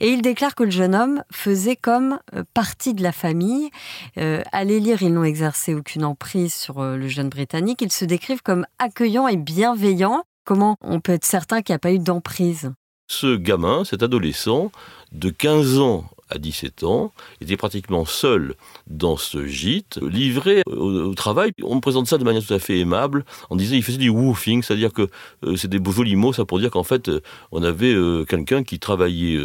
et 0.01 0.09
ils 0.09 0.23
déclarent 0.23 0.57
que 0.57 0.65
le 0.65 0.71
jeune 0.71 0.97
homme 0.97 1.23
faisait 1.31 1.77
comme 1.77 2.19
partie 2.53 2.95
de 2.95 3.05
la 3.05 3.13
famille. 3.13 3.71
allez 4.17 4.81
lire, 4.81 5.03
ils 5.03 5.13
n'ont 5.13 5.23
exercé 5.23 5.75
aucune 5.75 6.05
emprise 6.05 6.53
sur 6.53 6.83
le 6.83 7.07
jeune 7.07 7.29
Britannique. 7.29 7.81
Ils 7.81 7.93
se 7.93 8.05
décrivent 8.05 8.43
comme 8.43 8.67
accueillant 8.81 9.29
et 9.29 9.37
bienveillant. 9.37 10.25
Comment 10.49 10.79
on 10.81 11.01
peut 11.01 11.13
être 11.13 11.27
certain 11.27 11.61
qu'il 11.61 11.75
n'y 11.75 11.77
a 11.77 11.79
pas 11.79 11.93
eu 11.93 11.99
d'emprise? 11.99 12.73
Ce 13.07 13.37
gamin, 13.37 13.85
cet 13.85 14.03
adolescent 14.03 14.73
de 15.13 15.29
15 15.29 15.79
ans 15.79 16.07
à 16.31 16.39
17 16.39 16.85
ans, 16.85 17.13
était 17.41 17.57
pratiquement 17.57 18.05
seul 18.05 18.55
dans 18.87 19.17
ce 19.17 19.47
gîte, 19.47 19.99
livré 20.03 20.63
au, 20.67 21.15
travail. 21.15 21.53
On 21.63 21.77
me 21.77 21.81
présente 21.81 22.07
ça 22.07 22.19
de 22.19 22.25
manière 22.25 22.45
tout 22.45 22.55
à 22.55 22.59
fait 22.59 22.79
aimable, 22.79 23.25
en 23.51 23.57
disant 23.57 23.75
qu'il 23.75 23.83
faisait 23.83 23.99
du 23.99 24.11
woofing, 24.11 24.63
c'est-à-dire 24.63 24.93
que 24.93 25.09
euh, 25.45 25.57
c'est 25.57 25.69
des 25.69 25.81
jolis 25.91 26.17
mots, 26.17 26.33
ça 26.33 26.45
pour 26.45 26.59
dire 26.59 26.71
qu'en 26.71 26.83
fait, 26.83 27.09
euh, 27.09 27.21
on 27.51 27.63
avait 27.63 27.93
euh, 27.93 28.25
quelqu'un 28.25 28.63
qui 28.63 28.79
travaillait 28.79 29.39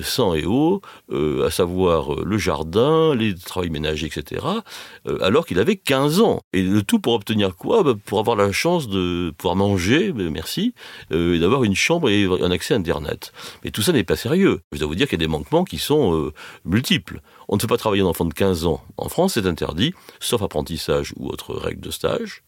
sans 0.00 0.34
et 0.34 0.44
haut, 0.44 0.82
à 1.10 1.50
savoir 1.50 2.24
le 2.24 2.38
jardin, 2.38 3.14
les 3.14 3.34
travaux 3.34 3.68
ménagers, 3.68 4.06
etc., 4.06 4.44
alors 5.20 5.46
qu'il 5.46 5.58
avait 5.58 5.76
15 5.76 6.20
ans. 6.20 6.42
Et 6.52 6.62
le 6.62 6.82
tout 6.82 6.98
pour 6.98 7.14
obtenir 7.14 7.56
quoi? 7.56 7.82
Bah, 7.82 7.94
Pour 8.04 8.18
avoir 8.18 8.36
la 8.36 8.52
chance 8.52 8.88
de 8.88 9.32
pouvoir 9.36 9.56
manger, 9.56 10.12
merci, 10.12 10.74
et 11.10 11.38
d'avoir 11.38 11.64
une 11.64 11.74
chambre 11.74 12.08
et 12.08 12.24
un 12.24 12.50
accès 12.50 12.74
à 12.74 12.76
Internet. 12.76 13.32
Mais 13.64 13.70
tout 13.70 13.82
ça 13.82 13.92
n'est 13.92 14.04
pas 14.04 14.16
sérieux. 14.16 14.60
Je 14.72 14.78
dois 14.78 14.88
vous 14.88 14.94
dire 14.94 15.06
qu'il 15.08 15.18
y 15.18 15.22
a 15.22 15.26
des 15.26 15.30
manquements 15.30 15.64
qui 15.64 15.78
sont 15.78 16.01
euh, 16.10 16.32
multiples. 16.64 17.20
On 17.48 17.56
ne 17.56 17.60
peut 17.60 17.66
pas 17.66 17.76
travailler 17.76 18.02
un 18.02 18.06
enfant 18.06 18.24
de 18.24 18.34
15 18.34 18.66
ans 18.66 18.82
en 18.96 19.08
France, 19.08 19.34
c'est 19.34 19.46
interdit, 19.46 19.94
sauf 20.20 20.42
apprentissage 20.42 21.12
ou 21.16 21.28
autre 21.28 21.54
règle 21.54 21.80
de 21.80 21.90
stage. 21.90 22.42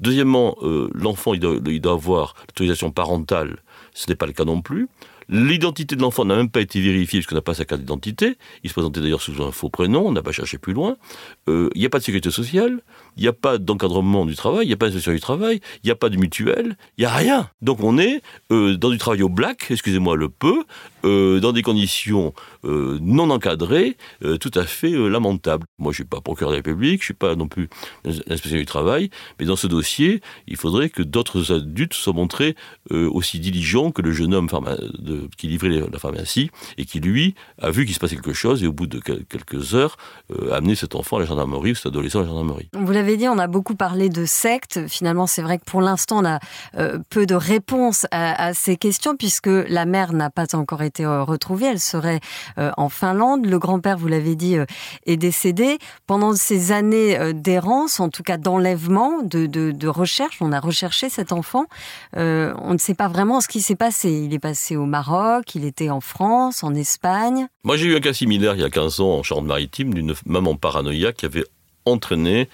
Deuxièmement, 0.00 0.56
euh, 0.62 0.90
l'enfant, 0.94 1.34
il 1.34 1.40
doit, 1.40 1.92
avoir 1.92 2.34
l'autorisation 2.48 2.90
parentale, 2.90 3.58
ce 3.94 4.08
n'est 4.08 4.16
pas 4.16 4.26
le 4.26 4.32
cas 4.32 4.44
non 4.44 4.60
plus. 4.60 4.88
L'identité 5.30 5.94
de 5.94 6.00
l'enfant 6.00 6.24
n'a 6.24 6.36
même 6.36 6.48
pas 6.48 6.62
été 6.62 6.80
vérifiée 6.80 7.18
puisqu'on 7.18 7.34
n'a 7.34 7.42
pas 7.42 7.52
sa 7.52 7.66
carte 7.66 7.82
d'identité. 7.82 8.38
Il 8.64 8.70
se 8.70 8.72
présentait 8.72 9.00
d'ailleurs 9.00 9.20
sous 9.20 9.42
un 9.42 9.52
faux 9.52 9.68
prénom, 9.68 10.06
on 10.06 10.12
n'a 10.12 10.22
pas 10.22 10.32
cherché 10.32 10.56
plus 10.56 10.72
loin. 10.72 10.96
Euh, 11.50 11.68
il 11.74 11.80
n'y 11.80 11.86
a 11.86 11.90
pas 11.90 11.98
de 11.98 12.04
sécurité 12.04 12.30
sociale, 12.30 12.80
il 13.18 13.22
n'y 13.22 13.28
a 13.28 13.34
pas 13.34 13.58
d'encadrement 13.58 14.24
du 14.24 14.34
travail, 14.36 14.64
il 14.64 14.68
n'y 14.68 14.74
a 14.74 14.78
pas 14.78 14.86
d'inspection 14.86 15.12
du 15.12 15.20
travail, 15.20 15.60
il 15.84 15.86
n'y 15.86 15.90
a 15.90 15.96
pas 15.96 16.08
de 16.08 16.16
mutuelle, 16.16 16.78
il 16.96 17.02
n'y 17.02 17.04
a 17.04 17.14
rien. 17.14 17.50
Donc 17.60 17.80
on 17.82 17.98
est 17.98 18.22
dans 18.48 18.88
du 18.88 18.96
travail 18.96 19.22
au 19.22 19.28
black, 19.28 19.66
excusez-moi 19.70 20.16
le 20.16 20.30
peu, 20.30 20.64
dans 21.02 21.52
des 21.52 21.62
conditions 21.62 22.32
euh, 22.64 22.98
non 23.00 23.30
encadrées, 23.30 23.96
euh, 24.24 24.36
tout 24.36 24.50
à 24.54 24.64
fait 24.64 24.92
euh, 24.92 25.08
lamentables. 25.08 25.64
Moi, 25.78 25.92
je 25.92 25.96
suis 25.96 26.04
pas 26.04 26.20
procureur 26.20 26.50
de 26.50 26.56
la 26.56 26.58
République, 26.58 27.00
je 27.00 27.06
suis 27.06 27.14
pas 27.14 27.34
non 27.36 27.48
plus 27.48 27.68
l'inspection 28.04 28.56
du 28.58 28.66
travail, 28.66 29.10
mais 29.38 29.46
dans 29.46 29.56
ce 29.56 29.66
dossier, 29.66 30.20
il 30.46 30.56
faudrait 30.56 30.88
que 30.88 31.02
d'autres 31.02 31.52
adultes 31.52 31.94
soient 31.94 32.12
montrés 32.12 32.56
aussi 32.90 33.38
diligents 33.38 33.90
que 33.90 34.02
le 34.02 34.12
jeune 34.12 34.34
homme 34.34 34.48
qui 35.36 35.46
livrait 35.48 35.82
la 35.92 35.98
pharmacie 35.98 36.50
et 36.76 36.84
qui, 36.84 37.00
lui, 37.00 37.34
a 37.60 37.70
vu 37.70 37.84
qu'il 37.84 37.94
se 37.94 38.00
passait 38.00 38.16
quelque 38.16 38.32
chose 38.32 38.62
et 38.62 38.66
au 38.66 38.72
bout 38.72 38.86
de 38.86 38.98
quel- 38.98 39.24
quelques 39.24 39.74
heures, 39.74 39.96
a 40.50 40.56
amené 40.56 40.74
cet 40.74 40.94
enfant 40.94 41.16
à 41.16 41.20
la 41.20 41.26
gendarmerie 41.26 41.72
ou 41.72 41.74
cet 41.74 41.86
adolescent 41.86 42.20
à 42.20 42.22
la 42.22 42.28
gendarmerie. 42.28 42.68
Vous 42.72 42.92
l'avez 42.92 43.16
dit, 43.16 43.28
on 43.28 43.38
a 43.38 43.46
beaucoup 43.46 43.74
parlé 43.74 44.08
de 44.08 44.24
sectes. 44.24 44.86
Finalement, 44.88 45.26
c'est 45.26 45.42
vrai 45.42 45.58
que 45.58 45.64
pour 45.64 45.80
l'instant, 45.80 46.22
on 46.22 46.26
a 46.26 46.40
peu 47.10 47.26
de 47.26 47.34
réponses 47.34 48.06
à, 48.10 48.46
à 48.48 48.54
ces 48.54 48.76
questions 48.76 49.16
puisque 49.16 49.46
la 49.48 49.84
mère 49.84 50.12
n'a 50.12 50.30
pas 50.30 50.54
encore 50.54 50.82
été 50.82 51.06
retrouvée. 51.06 51.66
Elle 51.66 51.80
serait 51.80 52.20
en 52.76 52.88
Finlande. 52.88 53.46
Le 53.46 53.58
grand-père, 53.58 53.96
vous 53.96 54.08
l'avez 54.08 54.34
dit, 54.34 54.56
euh, 54.56 54.66
est 55.06 55.16
décédé. 55.16 55.78
Pendant 56.06 56.34
ces 56.34 56.72
années 56.72 57.18
euh, 57.18 57.32
d'errance, 57.32 58.00
en 58.00 58.08
tout 58.08 58.22
cas 58.22 58.36
d'enlèvement, 58.36 59.22
de, 59.22 59.46
de, 59.46 59.88
recherche, 59.88 60.38
on 60.40 60.52
a 60.52 60.60
recherché 60.60 61.08
cet 61.08 61.32
enfant. 61.32 61.66
Euh, 62.16 62.54
on 62.60 62.72
ne 62.72 62.78
sait 62.78 62.94
pas 62.94 63.08
vraiment 63.08 63.40
ce 63.40 63.48
qui 63.48 63.60
s'est 63.60 63.76
passé. 63.76 64.10
Il 64.10 64.34
est 64.34 64.38
passé 64.38 64.76
au 64.76 64.86
Maroc, 64.86 65.54
il 65.54 65.64
était 65.64 65.90
en 65.90 66.00
France, 66.00 66.62
en 66.62 66.74
Espagne. 66.74 67.48
Moi, 67.64 67.76
j'ai 67.76 67.86
eu 67.86 67.96
un 67.96 68.00
cas 68.00 68.12
similaire 68.12 68.54
il 68.54 68.60
y 68.60 68.64
a 68.64 68.70
15 68.70 69.00
ans 69.00 69.18
en 69.18 69.22
Charente-Maritime 69.22 69.94
d'une 69.94 70.14
maman 70.26 70.54
paranoïaque 70.56 71.16
qui 71.16 71.26
avait 71.26 71.44
entraîné 71.88 72.48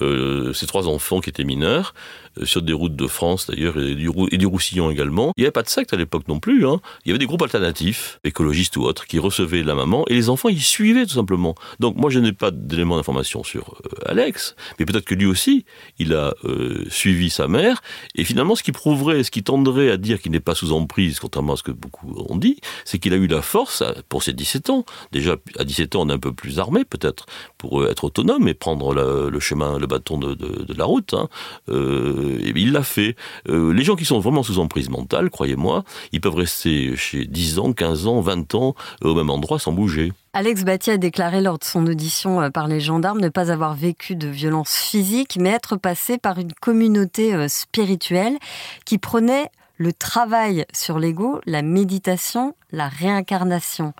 euh, 0.00 0.52
ses 0.52 0.66
trois 0.66 0.88
enfants 0.88 1.20
qui 1.20 1.30
étaient 1.30 1.44
mineurs 1.44 1.94
euh, 2.29 2.29
sur 2.44 2.62
des 2.62 2.72
routes 2.72 2.96
de 2.96 3.06
France 3.06 3.46
d'ailleurs 3.46 3.78
et 3.78 3.94
du, 3.94 4.46
Roussillon 4.46 4.90
également. 4.90 5.32
Il 5.36 5.40
n'y 5.40 5.46
avait 5.46 5.52
pas 5.52 5.62
de 5.62 5.68
secte 5.68 5.92
à 5.92 5.96
l'époque 5.96 6.26
non 6.28 6.40
plus. 6.40 6.66
Hein. 6.66 6.80
Il 7.04 7.08
y 7.08 7.12
avait 7.12 7.18
des 7.18 7.26
groupes 7.26 7.42
alternatifs, 7.42 8.18
écologistes 8.24 8.76
ou 8.76 8.82
autres, 8.82 9.06
qui 9.06 9.18
recevaient 9.18 9.62
la 9.62 9.74
maman 9.74 10.04
et 10.08 10.14
les 10.14 10.28
enfants 10.28 10.48
y 10.48 10.58
suivaient 10.58 11.06
tout 11.06 11.14
simplement. 11.14 11.54
Donc 11.78 11.96
moi 11.96 12.10
je 12.10 12.18
n'ai 12.18 12.32
pas 12.32 12.50
d'éléments 12.50 12.96
d'information 12.96 13.44
sur 13.44 13.74
euh, 13.84 14.10
Alex, 14.10 14.56
mais 14.78 14.86
peut-être 14.86 15.04
que 15.04 15.14
lui 15.14 15.26
aussi 15.26 15.64
il 15.98 16.14
a 16.14 16.34
euh, 16.44 16.84
suivi 16.90 17.30
sa 17.30 17.48
mère 17.48 17.82
et 18.14 18.24
finalement 18.24 18.54
ce 18.54 18.62
qui 18.62 18.72
prouverait, 18.72 19.22
ce 19.22 19.30
qui 19.30 19.42
tendrait 19.42 19.90
à 19.90 19.96
dire 19.96 20.20
qu'il 20.20 20.32
n'est 20.32 20.40
pas 20.40 20.54
sous 20.54 20.72
emprise, 20.72 21.20
contrairement 21.20 21.54
à 21.54 21.56
ce 21.56 21.62
que 21.62 21.72
beaucoup 21.72 22.24
ont 22.28 22.36
dit, 22.36 22.60
c'est 22.84 22.98
qu'il 22.98 23.12
a 23.12 23.16
eu 23.16 23.26
la 23.26 23.42
force 23.42 23.82
pour 24.08 24.22
ses 24.22 24.32
17 24.32 24.70
ans. 24.70 24.84
Déjà 25.12 25.36
à 25.58 25.64
17 25.64 25.96
ans 25.96 26.02
on 26.02 26.08
est 26.08 26.14
un 26.14 26.18
peu 26.18 26.32
plus 26.32 26.58
armé 26.58 26.84
peut-être 26.84 27.26
pour 27.58 27.82
euh, 27.82 27.90
être 27.90 28.04
autonome 28.04 28.48
et 28.48 28.54
prendre 28.54 28.94
le 28.94 29.40
chemin, 29.40 29.78
le 29.78 29.86
bâton 29.86 30.18
de, 30.18 30.74
la 30.76 30.84
route. 30.84 31.14
hein. 31.14 31.28
Euh, 31.68 32.29
et 32.38 32.52
il 32.56 32.72
l'a 32.72 32.82
fait. 32.82 33.16
Euh, 33.48 33.72
les 33.72 33.82
gens 33.82 33.96
qui 33.96 34.04
sont 34.04 34.20
vraiment 34.20 34.42
sous 34.42 34.58
emprise 34.58 34.88
mentale, 34.88 35.30
croyez-moi, 35.30 35.84
ils 36.12 36.20
peuvent 36.20 36.34
rester 36.34 36.94
chez 36.96 37.24
10 37.24 37.58
ans, 37.58 37.72
15 37.72 38.06
ans, 38.06 38.20
20 38.20 38.54
ans, 38.54 38.74
euh, 39.04 39.08
au 39.08 39.14
même 39.14 39.30
endroit 39.30 39.58
sans 39.58 39.72
bouger. 39.72 40.12
Alex 40.32 40.64
Batty 40.64 40.92
a 40.92 40.96
déclaré 40.96 41.40
lors 41.40 41.58
de 41.58 41.64
son 41.64 41.86
audition 41.86 42.40
euh, 42.40 42.50
par 42.50 42.68
les 42.68 42.80
gendarmes 42.80 43.20
ne 43.20 43.28
pas 43.28 43.50
avoir 43.50 43.74
vécu 43.74 44.14
de 44.16 44.28
violence 44.28 44.74
physique, 44.76 45.36
mais 45.40 45.50
être 45.50 45.76
passé 45.76 46.18
par 46.18 46.38
une 46.38 46.52
communauté 46.52 47.34
euh, 47.34 47.48
spirituelle 47.48 48.36
qui 48.84 48.98
prenait 48.98 49.50
le 49.76 49.92
travail 49.94 50.66
sur 50.74 50.98
l'ego, 50.98 51.40
la 51.46 51.62
méditation, 51.62 52.54
la 52.70 52.88
réincarnation. 52.88 53.92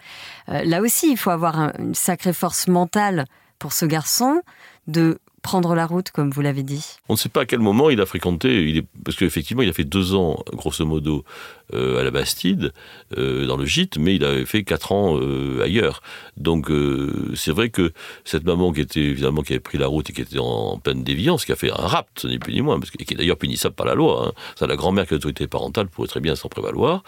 Euh, 0.48 0.62
là 0.64 0.80
aussi, 0.82 1.10
il 1.10 1.16
faut 1.16 1.30
avoir 1.30 1.58
un- 1.58 1.72
une 1.78 1.94
sacrée 1.94 2.32
force 2.32 2.68
mentale 2.68 3.24
pour 3.58 3.72
ce 3.72 3.86
garçon 3.86 4.42
de 4.86 5.18
prendre 5.42 5.74
la 5.74 5.86
route, 5.86 6.10
comme 6.10 6.30
vous 6.30 6.40
l'avez 6.40 6.62
dit. 6.62 6.84
On 7.08 7.14
ne 7.14 7.18
sait 7.18 7.28
pas 7.28 7.42
à 7.42 7.46
quel 7.46 7.60
moment 7.60 7.90
il 7.90 8.00
a 8.00 8.06
fréquenté, 8.06 8.68
il 8.68 8.78
est, 8.78 8.86
parce 9.04 9.16
qu'effectivement, 9.16 9.62
il 9.62 9.68
a 9.68 9.72
fait 9.72 9.84
deux 9.84 10.14
ans, 10.14 10.42
grosso 10.52 10.84
modo, 10.84 11.24
à 11.72 12.02
la 12.02 12.10
Bastide, 12.10 12.72
euh, 13.16 13.46
dans 13.46 13.56
le 13.56 13.64
gîte, 13.64 13.98
mais 13.98 14.16
il 14.16 14.24
avait 14.24 14.44
fait 14.44 14.64
quatre 14.64 14.92
ans 14.92 15.18
euh, 15.20 15.62
ailleurs. 15.62 16.02
Donc, 16.36 16.70
euh, 16.70 17.32
c'est 17.34 17.52
vrai 17.52 17.70
que 17.70 17.92
cette 18.24 18.44
maman 18.44 18.72
qui 18.72 18.80
était, 18.80 19.00
évidemment, 19.00 19.42
qui 19.42 19.52
avait 19.52 19.60
pris 19.60 19.78
la 19.78 19.86
route 19.86 20.08
et 20.10 20.12
qui 20.12 20.22
était 20.22 20.38
en, 20.38 20.78
pleine 20.78 21.04
déviance, 21.04 21.44
qui 21.44 21.52
a 21.52 21.56
fait 21.56 21.70
un 21.70 21.86
rapt, 21.86 22.24
ni 22.24 22.38
plus 22.38 22.54
ni 22.54 22.62
moins, 22.62 22.80
et 22.98 23.04
qui 23.04 23.14
est 23.14 23.16
d'ailleurs 23.16 23.36
punissable 23.36 23.74
par 23.74 23.86
la 23.86 23.94
loi, 23.94 24.32
hein. 24.60 24.66
la 24.66 24.76
grand-mère 24.76 25.06
qui 25.06 25.14
a 25.14 25.16
l'autorité 25.16 25.46
parentale 25.46 25.88
pourrait 25.88 26.08
très 26.08 26.20
bien 26.20 26.34
s'en 26.34 26.48
prévaloir. 26.48 27.02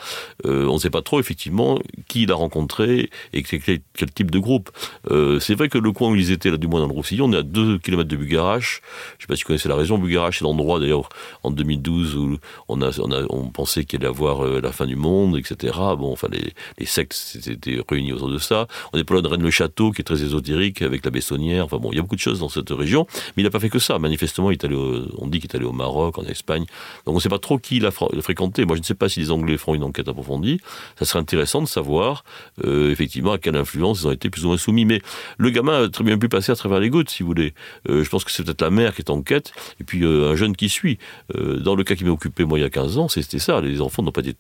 Euh, 0.47 0.67
on 0.67 0.75
ne 0.75 0.79
sait 0.79 0.91
pas 0.91 1.03
trop, 1.03 1.19
effectivement, 1.19 1.79
qui 2.09 2.23
il 2.23 2.33
a 2.33 2.35
rencontré 2.35 3.11
et 3.33 3.43
quel, 3.43 3.81
type 4.15 4.31
de 4.31 4.39
groupe. 4.39 4.71
Euh, 5.11 5.41
c'est 5.41 5.55
vrai 5.55 5.69
que 5.69 5.79
le 5.79 5.93
coin 5.93 6.11
où 6.11 6.17
ils 6.17 6.31
étaient, 6.31 6.51
là, 6.51 6.59
du 6.59 6.67
moins 6.67 6.81
dans 6.81 6.89
le 6.89 6.93
Roussillon, 6.93 7.27
on 7.27 7.33
est 7.33 7.39
à 7.39 7.43
2 7.43 7.79
km 7.79 8.09
de 8.09 8.17
Bugarache. 8.17 8.83
Je 9.13 9.17
ne 9.17 9.21
sais 9.23 9.27
pas 9.29 9.37
si 9.37 9.45
vous 9.45 9.49
connaissez 9.49 9.69
la 9.69 9.77
région. 9.77 9.99
Bugarache, 9.99 10.41
c'est 10.41 10.45
l'endroit, 10.45 10.79
d'ailleurs, 10.79 11.09
en 11.43 11.51
2012, 11.51 12.17
où 12.17 12.39
on, 12.69 12.81
on 12.83 13.49
pensait 13.49 13.85
qu'il 13.85 14.01
allait 14.01 14.09
avoir 14.09 14.43
euh, 14.53 14.61
la 14.61 14.73
fin 14.73 14.87
du 14.87 14.97
monde, 14.97 15.37
etc. 15.37 15.75
Bon, 15.99 16.13
enfin, 16.13 16.29
les, 16.31 16.53
les 16.79 16.87
sectes 16.87 17.13
s'étaient 17.15 17.81
réunis 17.89 18.13
autour 18.13 18.29
de 18.31 18.39
ça. 18.39 18.67
On 18.93 18.99
est 18.99 19.05
pas 19.05 19.15
loin 19.15 19.23
de 19.23 19.29
Rennes-le-Château, 19.29 19.91
qui 19.93 20.01
est 20.01 20.05
très 20.05 20.23
ésotérique, 20.23 20.83
avec 20.83 21.05
la 21.05 21.11
Bessonnière. 21.11 21.65
Enfin 21.65 21.79
bon, 21.79 21.91
il 21.93 21.97
y 21.97 21.99
a 21.99 22.03
beaucoup 22.03 22.17
de 22.17 22.21
choses 22.21 22.41
dans 22.41 22.49
cette 22.49 22.71
région. 22.71 23.07
Mais 23.37 23.43
il 23.43 23.45
n'a 23.45 23.51
pas 23.51 23.61
fait 23.61 23.69
que 23.71 23.79
ça. 23.79 23.99
Manifestement, 23.99 24.51
il 24.51 24.55
est 24.55 24.65
allé 24.65 24.75
au- 24.77 25.03
on 25.19 25.27
dit 25.27 25.41
qu'il 25.41 25.51
est 25.51 25.57
allé 25.57 25.65
au 25.65 25.73
Maroc, 25.73 26.19
en 26.19 26.25
Espagne. 26.25 26.65
Donc 27.07 27.15
on 27.15 27.15
ne 27.15 27.21
sait 27.21 27.29
pas 27.29 27.39
trop 27.39 27.59
qui 27.59 27.77
il 27.77 27.87
a 27.87 27.91
fra- 27.91 28.09
fréquenté. 28.21 28.65
Moi, 28.65 28.77
je 28.77 28.81
ne 28.81 28.85
sais 28.87 28.95
pas 28.95 29.09
si 29.09 29.21
les 29.21 29.31
Anglais 29.31 29.57
feront 29.57 29.75
une 29.75 29.83
enquête 29.85 30.09
approfondie. 30.09 30.61
Ça 30.99 31.05
serait 31.05 31.19
intéressant 31.21 31.63
de 31.63 31.69
savoir, 31.69 32.25
euh, 32.65 32.91
effectivement, 32.91 33.33
à 33.33 33.39
quelle 33.39 33.57
influence 33.57 34.03
ils 34.03 34.07
ont 34.09 34.13
été 34.13 34.31
plus 34.31 34.45
ou 34.45 34.49
moins 34.49 34.57
soumis. 34.59 34.85
Mais 34.85 35.01
le 35.39 35.51
gamin 35.51 35.85
a 35.85 35.89
très 35.89 36.05
bien 36.05 36.19
pu 36.19 36.29
passer 36.29 36.53
à 36.53 36.57
travers 36.57 36.81
les 36.81 36.91
gouttes, 36.91 37.11
si 37.11 37.23
vous 37.23 37.29
voulez. 37.29 37.55
Euh, 37.89 38.05
je 38.05 38.09
pense 38.11 38.25
que 38.25 38.31
c'est 38.31 38.45
peut-être 38.45 38.63
la 38.63 38.71
mère 38.71 38.95
qui 38.95 39.03
est 39.03 39.11
en 39.11 39.23
quête, 39.23 39.53
et 39.81 39.85
puis 39.85 40.05
un 40.05 40.35
jeune 40.37 40.57
qui 40.57 40.69
suit. 40.69 40.99
Dans 41.35 41.75
le 41.75 41.85
cas 41.85 41.95
qui 41.95 42.05
m'est 42.05 42.11
occupé, 42.11 42.45
moi, 42.45 42.59
il 42.59 42.63
y 42.63 42.65
a 42.65 42.71
15 42.71 42.99
ans, 42.99 43.09
c'était 43.09 43.39
ça. 43.39 43.61
Les 43.61 43.81
enfants 43.81 44.03
n'ont 44.03 44.13
pas 44.13 44.21
été 44.21 44.35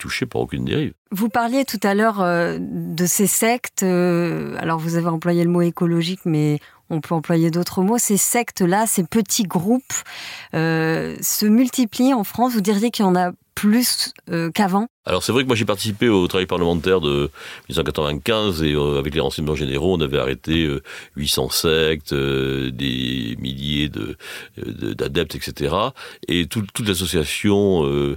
Vous 1.10 1.28
parliez 1.28 1.64
tout 1.64 1.80
à 1.82 1.94
l'heure 1.94 2.20
euh, 2.20 2.58
de 2.60 3.06
ces 3.06 3.26
sectes. 3.26 3.82
euh, 3.82 4.56
alors, 4.58 4.78
vous 4.78 4.96
avez 4.96 5.08
employé 5.08 5.44
le 5.44 5.50
mot 5.50 5.62
écologique, 5.62 6.20
mais 6.24 6.58
on 6.90 7.00
peut 7.00 7.14
employer 7.14 7.50
d'autres 7.50 7.82
mots. 7.82 7.98
Ces 7.98 8.16
sectes-là, 8.16 8.86
ces 8.86 9.04
petits 9.04 9.44
groupes, 9.44 9.94
euh, 10.54 11.16
se 11.20 11.46
multiplient 11.46 12.14
en 12.14 12.24
France. 12.24 12.52
Vous 12.54 12.60
diriez 12.60 12.90
qu'il 12.90 13.04
y 13.04 13.08
en 13.08 13.16
a 13.16 13.32
plus 13.54 14.12
qu'avant? 14.54 14.88
Alors 15.04 15.24
c'est 15.24 15.32
vrai 15.32 15.42
que 15.42 15.48
moi 15.48 15.56
j'ai 15.56 15.64
participé 15.64 16.08
au 16.08 16.28
travail 16.28 16.46
parlementaire 16.46 17.00
de 17.00 17.28
1995 17.68 18.62
et 18.62 18.72
euh, 18.74 19.00
avec 19.00 19.12
les 19.14 19.20
renseignements 19.20 19.56
généraux 19.56 19.96
on 19.96 20.00
avait 20.00 20.18
arrêté 20.18 20.64
euh, 20.64 20.80
800 21.16 21.50
sectes, 21.50 22.12
euh, 22.12 22.70
des 22.70 23.36
milliers 23.40 23.88
de 23.88 24.16
de- 24.58 24.92
d'adeptes 24.92 25.34
etc. 25.34 25.74
Et 26.28 26.46
tout- 26.46 26.64
toute 26.72 26.86
l'association 26.86 27.84
euh, 27.84 28.16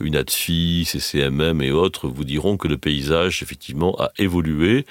UNADFI, 0.00 0.84
CCMM 0.86 1.62
et 1.62 1.70
autres 1.70 2.08
vous 2.08 2.24
diront 2.24 2.56
que 2.56 2.66
le 2.66 2.78
paysage 2.78 3.40
effectivement 3.44 3.94
a 4.00 4.10
évolué, 4.18 4.86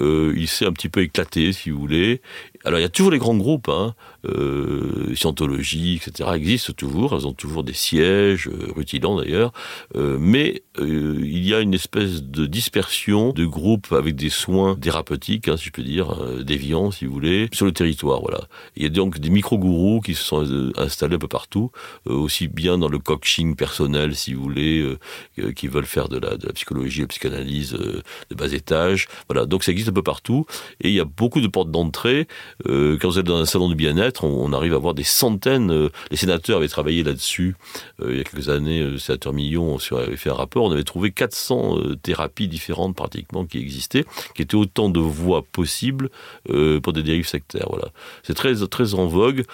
euh, 0.00 0.34
il 0.36 0.48
s'est 0.48 0.66
un 0.66 0.72
petit 0.72 0.88
peu 0.88 1.02
éclaté 1.02 1.52
si 1.52 1.70
vous 1.70 1.78
voulez. 1.78 2.20
Alors 2.64 2.80
il 2.80 2.82
y 2.82 2.84
a 2.84 2.88
toujours 2.88 3.12
les 3.12 3.18
grands 3.18 3.36
groupes, 3.36 3.68
hein, 3.68 3.94
euh, 4.26 5.14
Scientologie, 5.14 6.00
etc. 6.04 6.30
existent 6.34 6.72
toujours, 6.72 7.14
elles 7.14 7.26
ont 7.26 7.32
toujours 7.32 7.62
des 7.62 7.72
sièges, 7.72 8.48
euh, 8.48 8.72
rutilants 8.74 9.16
d'ailleurs, 9.16 9.52
euh, 9.94 10.16
mais 10.20 10.62
euh, 10.88 11.18
il 11.22 11.46
y 11.46 11.54
a 11.54 11.60
une 11.60 11.74
espèce 11.74 12.22
de 12.22 12.46
dispersion 12.46 13.32
de 13.32 13.44
groupes 13.44 13.92
avec 13.92 14.16
des 14.16 14.30
soins 14.30 14.76
thérapeutiques, 14.76 15.48
hein, 15.48 15.56
si 15.56 15.66
je 15.66 15.70
peux 15.70 15.82
dire, 15.82 16.20
euh, 16.20 16.42
déviants 16.42 16.90
si 16.90 17.06
vous 17.06 17.12
voulez, 17.12 17.48
sur 17.52 17.66
le 17.66 17.72
territoire. 17.72 18.20
Voilà. 18.20 18.40
Il 18.76 18.82
y 18.82 18.86
a 18.86 18.88
donc 18.88 19.18
des 19.18 19.30
micro-gourous 19.30 20.00
qui 20.00 20.14
se 20.14 20.24
sont 20.24 20.44
euh, 20.44 20.72
installés 20.76 21.16
un 21.16 21.18
peu 21.18 21.28
partout, 21.28 21.70
euh, 22.08 22.12
aussi 22.12 22.48
bien 22.48 22.78
dans 22.78 22.88
le 22.88 22.98
coaching 22.98 23.56
personnel 23.56 24.14
si 24.14 24.34
vous 24.34 24.42
voulez, 24.42 24.96
qui 25.56 25.68
veulent 25.68 25.86
faire 25.86 26.08
de 26.08 26.18
la, 26.18 26.36
de 26.36 26.46
la 26.46 26.52
psychologie, 26.52 26.98
de 26.98 27.04
la 27.04 27.08
psychanalyse 27.08 27.72
de 27.72 28.34
bas 28.34 28.52
étage. 28.52 29.08
Voilà, 29.28 29.46
donc 29.46 29.64
ça 29.64 29.72
existe 29.72 29.88
un 29.90 29.92
peu 29.92 30.02
partout 30.02 30.46
et 30.80 30.88
il 30.88 30.94
y 30.94 31.00
a 31.00 31.04
beaucoup 31.04 31.40
de 31.40 31.46
portes 31.46 31.70
d'entrée. 31.70 32.26
Quand 32.64 33.08
vous 33.08 33.18
êtes 33.18 33.26
dans 33.26 33.38
un 33.38 33.46
salon 33.46 33.68
de 33.68 33.74
bien-être, 33.74 34.24
on, 34.24 34.52
arrive 34.52 34.74
à 34.74 34.78
voir 34.78 34.94
des 34.94 35.04
centaines. 35.04 35.90
les 36.10 36.16
sénateurs 36.16 36.58
avaient 36.58 36.68
travaillé 36.68 37.02
là-dessus 37.02 37.56
il 38.02 38.16
y 38.16 38.20
a 38.20 38.24
quelques 38.24 38.48
années. 38.48 38.82
Le 38.82 38.98
sénateur 38.98 39.32
Millon 39.32 39.78
avait 39.92 40.16
fait 40.16 40.30
un 40.30 40.34
rapport. 40.34 40.70
Avait 40.78 40.84
trouvé 40.84 41.10
400 41.10 41.78
euh, 41.78 41.96
thérapies 41.96 42.48
différentes 42.48 42.96
pratiquement 42.96 43.44
qui 43.44 43.58
existaient, 43.58 44.04
qui 44.34 44.42
étaient 44.42 44.54
autant 44.54 44.88
de 44.88 45.00
voies 45.00 45.42
possibles 45.42 46.10
euh, 46.50 46.80
pour 46.80 46.92
des 46.92 47.02
dérives 47.02 47.26
sectaires. 47.26 47.66
Voilà. 47.68 47.88
C'est 48.22 48.34
très, 48.34 48.54
très 48.66 48.94
en 48.94 49.06
vogue, 49.06 49.44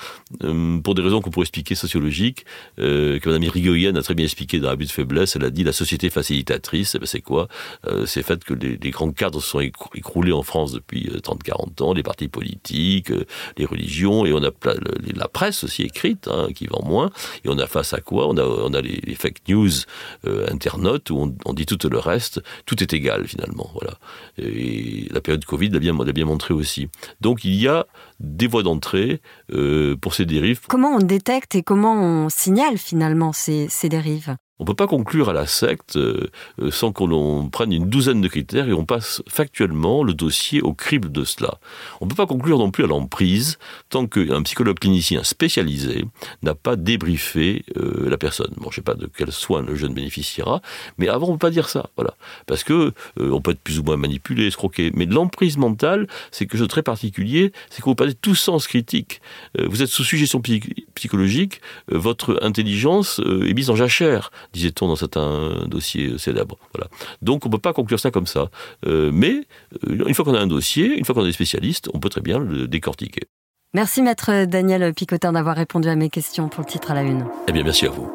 euh, 0.42 0.78
pour 0.78 0.94
des 0.94 1.02
raisons 1.02 1.20
qu'on 1.20 1.30
pourrait 1.30 1.44
expliquer 1.44 1.74
sociologiques, 1.74 2.44
que 2.76 3.28
Mme 3.28 3.42
Irigoyen 3.44 3.96
a 3.96 4.02
très 4.02 4.14
bien 4.14 4.24
expliqué 4.24 4.60
dans 4.60 4.68
Abus 4.68 4.86
de 4.86 4.90
faiblesse. 4.90 5.36
Elle 5.36 5.44
a 5.44 5.50
dit 5.50 5.64
la 5.64 5.72
société 5.72 6.10
facilitatrice, 6.10 6.94
eh 6.94 6.98
ben, 6.98 7.06
c'est 7.06 7.20
quoi? 7.20 7.48
C'est 8.06 8.20
le 8.20 8.24
fait 8.24 8.44
que 8.44 8.54
les, 8.54 8.90
grands 8.90 9.10
cadres 9.12 9.40
se 9.40 9.48
sont 9.48 9.60
écroulés 9.60 10.32
en 10.32 10.42
France 10.42 10.72
depuis 10.72 11.08
30-40 11.08 11.82
ans, 11.82 11.92
les 11.94 12.02
partis 12.02 12.28
politiques, 12.28 13.10
les 13.56 13.64
religions, 13.64 14.26
et 14.26 14.32
on 14.32 14.42
a 14.42 14.50
la 15.14 15.28
presse 15.28 15.64
aussi 15.64 15.82
écrite, 15.82 16.28
hein, 16.28 16.48
qui 16.54 16.66
vend 16.66 16.82
moins, 16.84 17.10
et 17.44 17.48
on 17.48 17.58
a 17.58 17.66
face 17.66 17.92
à 17.92 18.00
quoi? 18.00 18.28
On 18.28 18.36
a, 18.36 18.44
on 18.44 18.74
a 18.74 18.80
les, 18.80 19.14
fake 19.14 19.48
news 19.48 19.70
internautes 20.50 21.10
où 21.14 21.34
on, 21.44 21.52
dit 21.52 21.66
tout 21.66 21.78
le 21.88 21.98
reste, 21.98 22.42
tout 22.66 22.82
est 22.82 22.92
égal 22.92 23.26
finalement. 23.26 23.70
Voilà. 23.72 23.94
Et 24.38 25.08
la 25.10 25.20
période 25.20 25.44
Covid 25.44 25.70
l'a 25.70 25.78
bien, 25.78 25.94
bien 25.94 26.26
montré 26.26 26.54
aussi. 26.54 26.88
Donc 27.20 27.44
il 27.44 27.54
y 27.54 27.68
a 27.68 27.86
des 28.20 28.46
voies 28.46 28.62
d'entrée 28.62 29.20
euh, 29.52 29.96
pour 29.96 30.14
ces 30.14 30.26
dérives. 30.26 30.60
Comment 30.68 30.96
on 30.96 30.98
détecte 30.98 31.54
et 31.54 31.62
comment 31.62 31.94
on 31.94 32.28
signale 32.28 32.78
finalement 32.78 33.32
ces 33.32 33.68
dérives? 33.88 34.36
On 34.60 34.62
ne 34.62 34.66
peut 34.68 34.74
pas 34.74 34.86
conclure 34.86 35.28
à 35.28 35.32
la 35.32 35.46
secte 35.46 35.96
euh, 35.96 36.30
euh, 36.62 36.70
sans 36.70 36.92
qu'on 36.92 37.48
prenne 37.48 37.72
une 37.72 37.90
douzaine 37.90 38.20
de 38.20 38.28
critères 38.28 38.68
et 38.68 38.72
on 38.72 38.84
passe 38.84 39.20
factuellement 39.28 40.04
le 40.04 40.14
dossier 40.14 40.62
au 40.62 40.74
crible 40.74 41.10
de 41.10 41.24
cela. 41.24 41.58
On 42.00 42.04
ne 42.04 42.10
peut 42.10 42.16
pas 42.16 42.26
conclure 42.26 42.58
non 42.58 42.70
plus 42.70 42.84
à 42.84 42.86
l'emprise 42.86 43.58
tant 43.90 44.06
qu'un 44.06 44.42
psychologue 44.44 44.78
clinicien 44.78 45.24
spécialisé 45.24 46.04
n'a 46.42 46.54
pas 46.54 46.76
débriefé 46.76 47.64
euh, 47.76 48.08
la 48.08 48.16
personne. 48.16 48.52
Bon, 48.58 48.70
je 48.70 48.74
ne 48.74 48.74
sais 48.74 48.82
pas 48.82 48.94
de 48.94 49.10
quel 49.16 49.32
soin 49.32 49.60
le 49.60 49.74
jeune 49.74 49.92
bénéficiera, 49.92 50.62
mais 50.98 51.08
avant 51.08 51.26
on 51.26 51.32
ne 51.32 51.36
peut 51.36 51.48
pas 51.48 51.50
dire 51.50 51.68
ça, 51.68 51.90
voilà, 51.96 52.14
parce 52.46 52.62
que 52.62 52.92
on 53.18 53.40
peut 53.40 53.52
être 53.52 53.60
plus 53.60 53.80
ou 53.80 53.82
moins 53.82 53.96
manipulé, 53.96 54.46
escroqué. 54.46 54.92
Mais 54.94 55.06
l'emprise 55.06 55.56
mentale, 55.56 56.06
c'est 56.30 56.46
quelque 56.46 56.58
chose 56.58 56.68
de 56.68 56.70
très 56.70 56.82
particulier, 56.82 57.52
c'est 57.70 57.80
que 57.80 57.86
vous 57.86 57.94
passez 57.96 58.14
tout 58.14 58.34
sens 58.34 58.68
critique. 58.68 59.20
vous 59.58 59.82
êtes 59.82 59.88
sous 59.88 60.04
suggestion 60.04 60.40
psychologique, 60.94 61.60
votre 61.88 62.38
intelligence 62.42 63.20
est 63.20 63.54
mise 63.54 63.70
en 63.70 63.76
jachère 63.76 64.30
disait-on 64.54 64.88
dans 64.88 64.96
certains 64.96 65.64
dossiers 65.66 66.16
célèbres. 66.18 66.56
Voilà. 66.72 66.88
Donc 67.20 67.44
on 67.44 67.48
ne 67.48 67.52
peut 67.52 67.60
pas 67.60 67.72
conclure 67.72 68.00
ça 68.00 68.10
comme 68.10 68.26
ça. 68.26 68.50
Euh, 68.86 69.10
mais 69.12 69.46
euh, 69.88 70.04
une 70.06 70.14
fois 70.14 70.24
qu'on 70.24 70.34
a 70.34 70.40
un 70.40 70.46
dossier, 70.46 70.96
une 70.96 71.04
fois 71.04 71.14
qu'on 71.14 71.22
a 71.22 71.26
des 71.26 71.32
spécialistes, 71.32 71.90
on 71.92 72.00
peut 72.00 72.08
très 72.08 72.22
bien 72.22 72.38
le 72.38 72.66
décortiquer. 72.66 73.22
Merci 73.74 74.02
maître 74.02 74.44
Daniel 74.44 74.94
Picotin 74.94 75.32
d'avoir 75.32 75.56
répondu 75.56 75.88
à 75.88 75.96
mes 75.96 76.08
questions 76.08 76.48
pour 76.48 76.60
le 76.60 76.70
titre 76.70 76.92
à 76.92 76.94
la 76.94 77.02
une. 77.02 77.26
Eh 77.48 77.52
bien 77.52 77.64
merci 77.64 77.86
à 77.86 77.90
vous. 77.90 78.08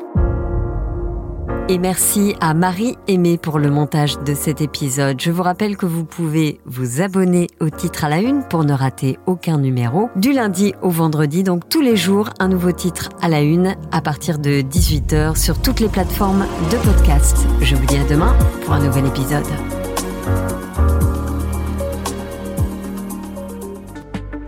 Et 1.72 1.78
merci 1.78 2.36
à 2.42 2.56
Marie 2.56 2.98
Aimée 3.08 3.38
pour 3.38 3.60
le 3.60 3.70
montage 3.70 4.18
de 4.18 4.34
cet 4.34 4.60
épisode. 4.60 5.22
Je 5.22 5.30
vous 5.30 5.44
rappelle 5.44 5.78
que 5.78 5.86
vous 5.86 6.04
pouvez 6.04 6.60
vous 6.66 7.00
abonner 7.00 7.46
au 7.60 7.70
titre 7.70 8.06
à 8.06 8.10
la 8.10 8.22
une 8.22 8.42
pour 8.42 8.64
ne 8.64 8.74
rater 8.74 9.20
aucun 9.28 9.60
numéro. 9.60 10.10
Du 10.16 10.34
lundi 10.34 10.74
au 10.82 10.90
vendredi, 10.90 11.44
donc 11.44 11.70
tous 11.70 11.82
les 11.82 11.96
jours, 11.96 12.32
un 12.40 12.48
nouveau 12.48 12.72
titre 12.72 13.10
à 13.22 13.30
la 13.30 13.42
une 13.42 13.76
à 13.92 14.02
partir 14.02 14.40
de 14.40 14.62
18h 14.62 15.36
sur 15.38 15.62
toutes 15.62 15.80
les 15.80 15.90
plateformes 15.90 16.48
de 16.72 16.78
podcast. 16.78 17.38
Je 17.62 17.76
vous 17.76 17.86
dis 17.86 17.98
à 17.98 18.04
demain 18.06 18.36
pour 18.66 18.74
un 18.74 18.84
nouvel 18.84 19.06
épisode. 19.06 19.46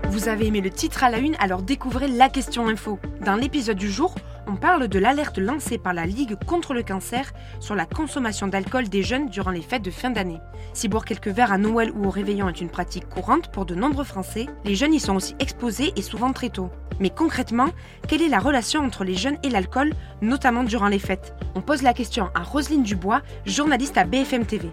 Vous 0.10 0.28
avez 0.28 0.48
aimé 0.48 0.62
le 0.62 0.72
titre 0.72 1.04
à 1.04 1.12
la 1.12 1.20
une, 1.20 1.36
alors 1.40 1.62
découvrez 1.62 2.08
la 2.08 2.30
question 2.30 2.68
info. 2.68 2.98
Dans 3.24 3.36
l'épisode 3.36 3.78
du 3.78 3.92
jour, 3.92 4.16
on 4.48 4.56
parle 4.56 4.88
de 4.88 5.00
l'alerte 5.00 5.38
lancée 5.38 5.78
par 5.78 5.94
la 5.94 6.06
Ligue 6.06 6.36
contre 6.46 6.74
le 6.74 6.84
cancer 6.84 7.32
sur 7.60 7.76
la 7.76 7.86
consommation 7.86 8.48
d'alcool 8.48 8.90
des 8.90 9.04
jeunes 9.04 9.30
durant 9.30 9.52
les 9.52 9.62
fêtes 9.62 9.84
de 9.84 9.92
fin 9.92 10.10
d'année. 10.10 10.40
Si 10.74 10.88
boire 10.88 11.06
quelques 11.06 11.28
verres 11.28 11.52
à 11.52 11.58
Noël 11.58 11.92
ou 11.96 12.06
au 12.06 12.10
réveillon 12.10 12.50
est 12.50 12.62
une 12.62 12.70
pratique 12.70 13.10
courante 13.10 13.52
pour 13.52 13.66
de 13.66 13.76
nombreux 13.76 14.04
Français, 14.04 14.48
les 14.66 14.76
jeunes 14.76 14.94
y 14.94 15.00
sont 15.00 15.16
aussi 15.16 15.36
exposés 15.40 15.94
et 15.96 16.02
souvent 16.02 16.34
très 16.34 16.50
tôt. 16.50 16.70
Mais 17.00 17.10
concrètement, 17.10 17.70
quelle 18.08 18.22
est 18.22 18.30
la 18.30 18.40
relation 18.40 18.82
entre 18.82 19.04
les 19.04 19.16
jeunes 19.16 19.38
et 19.44 19.50
l'alcool, 19.50 19.94
notamment 20.22 20.64
durant 20.64 20.88
les 20.88 21.00
fêtes? 21.00 21.34
On 21.56 21.62
pose 21.62 21.82
la 21.82 21.94
question 21.94 22.30
à 22.36 22.44
Roselyne 22.44 22.84
Dubois, 22.84 23.22
journaliste 23.46 23.98
à 23.98 24.04
BFM 24.04 24.46
TV. 24.46 24.70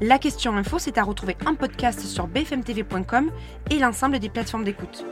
La 0.00 0.18
question 0.18 0.56
info, 0.56 0.78
c'est 0.78 0.98
à 0.98 1.02
retrouver 1.02 1.36
en 1.46 1.54
podcast 1.54 2.00
sur 2.00 2.26
bfmtv.com 2.26 3.30
et 3.70 3.78
l'ensemble 3.78 4.18
des 4.18 4.28
plateformes 4.28 4.64
d'écoute. 4.64 5.04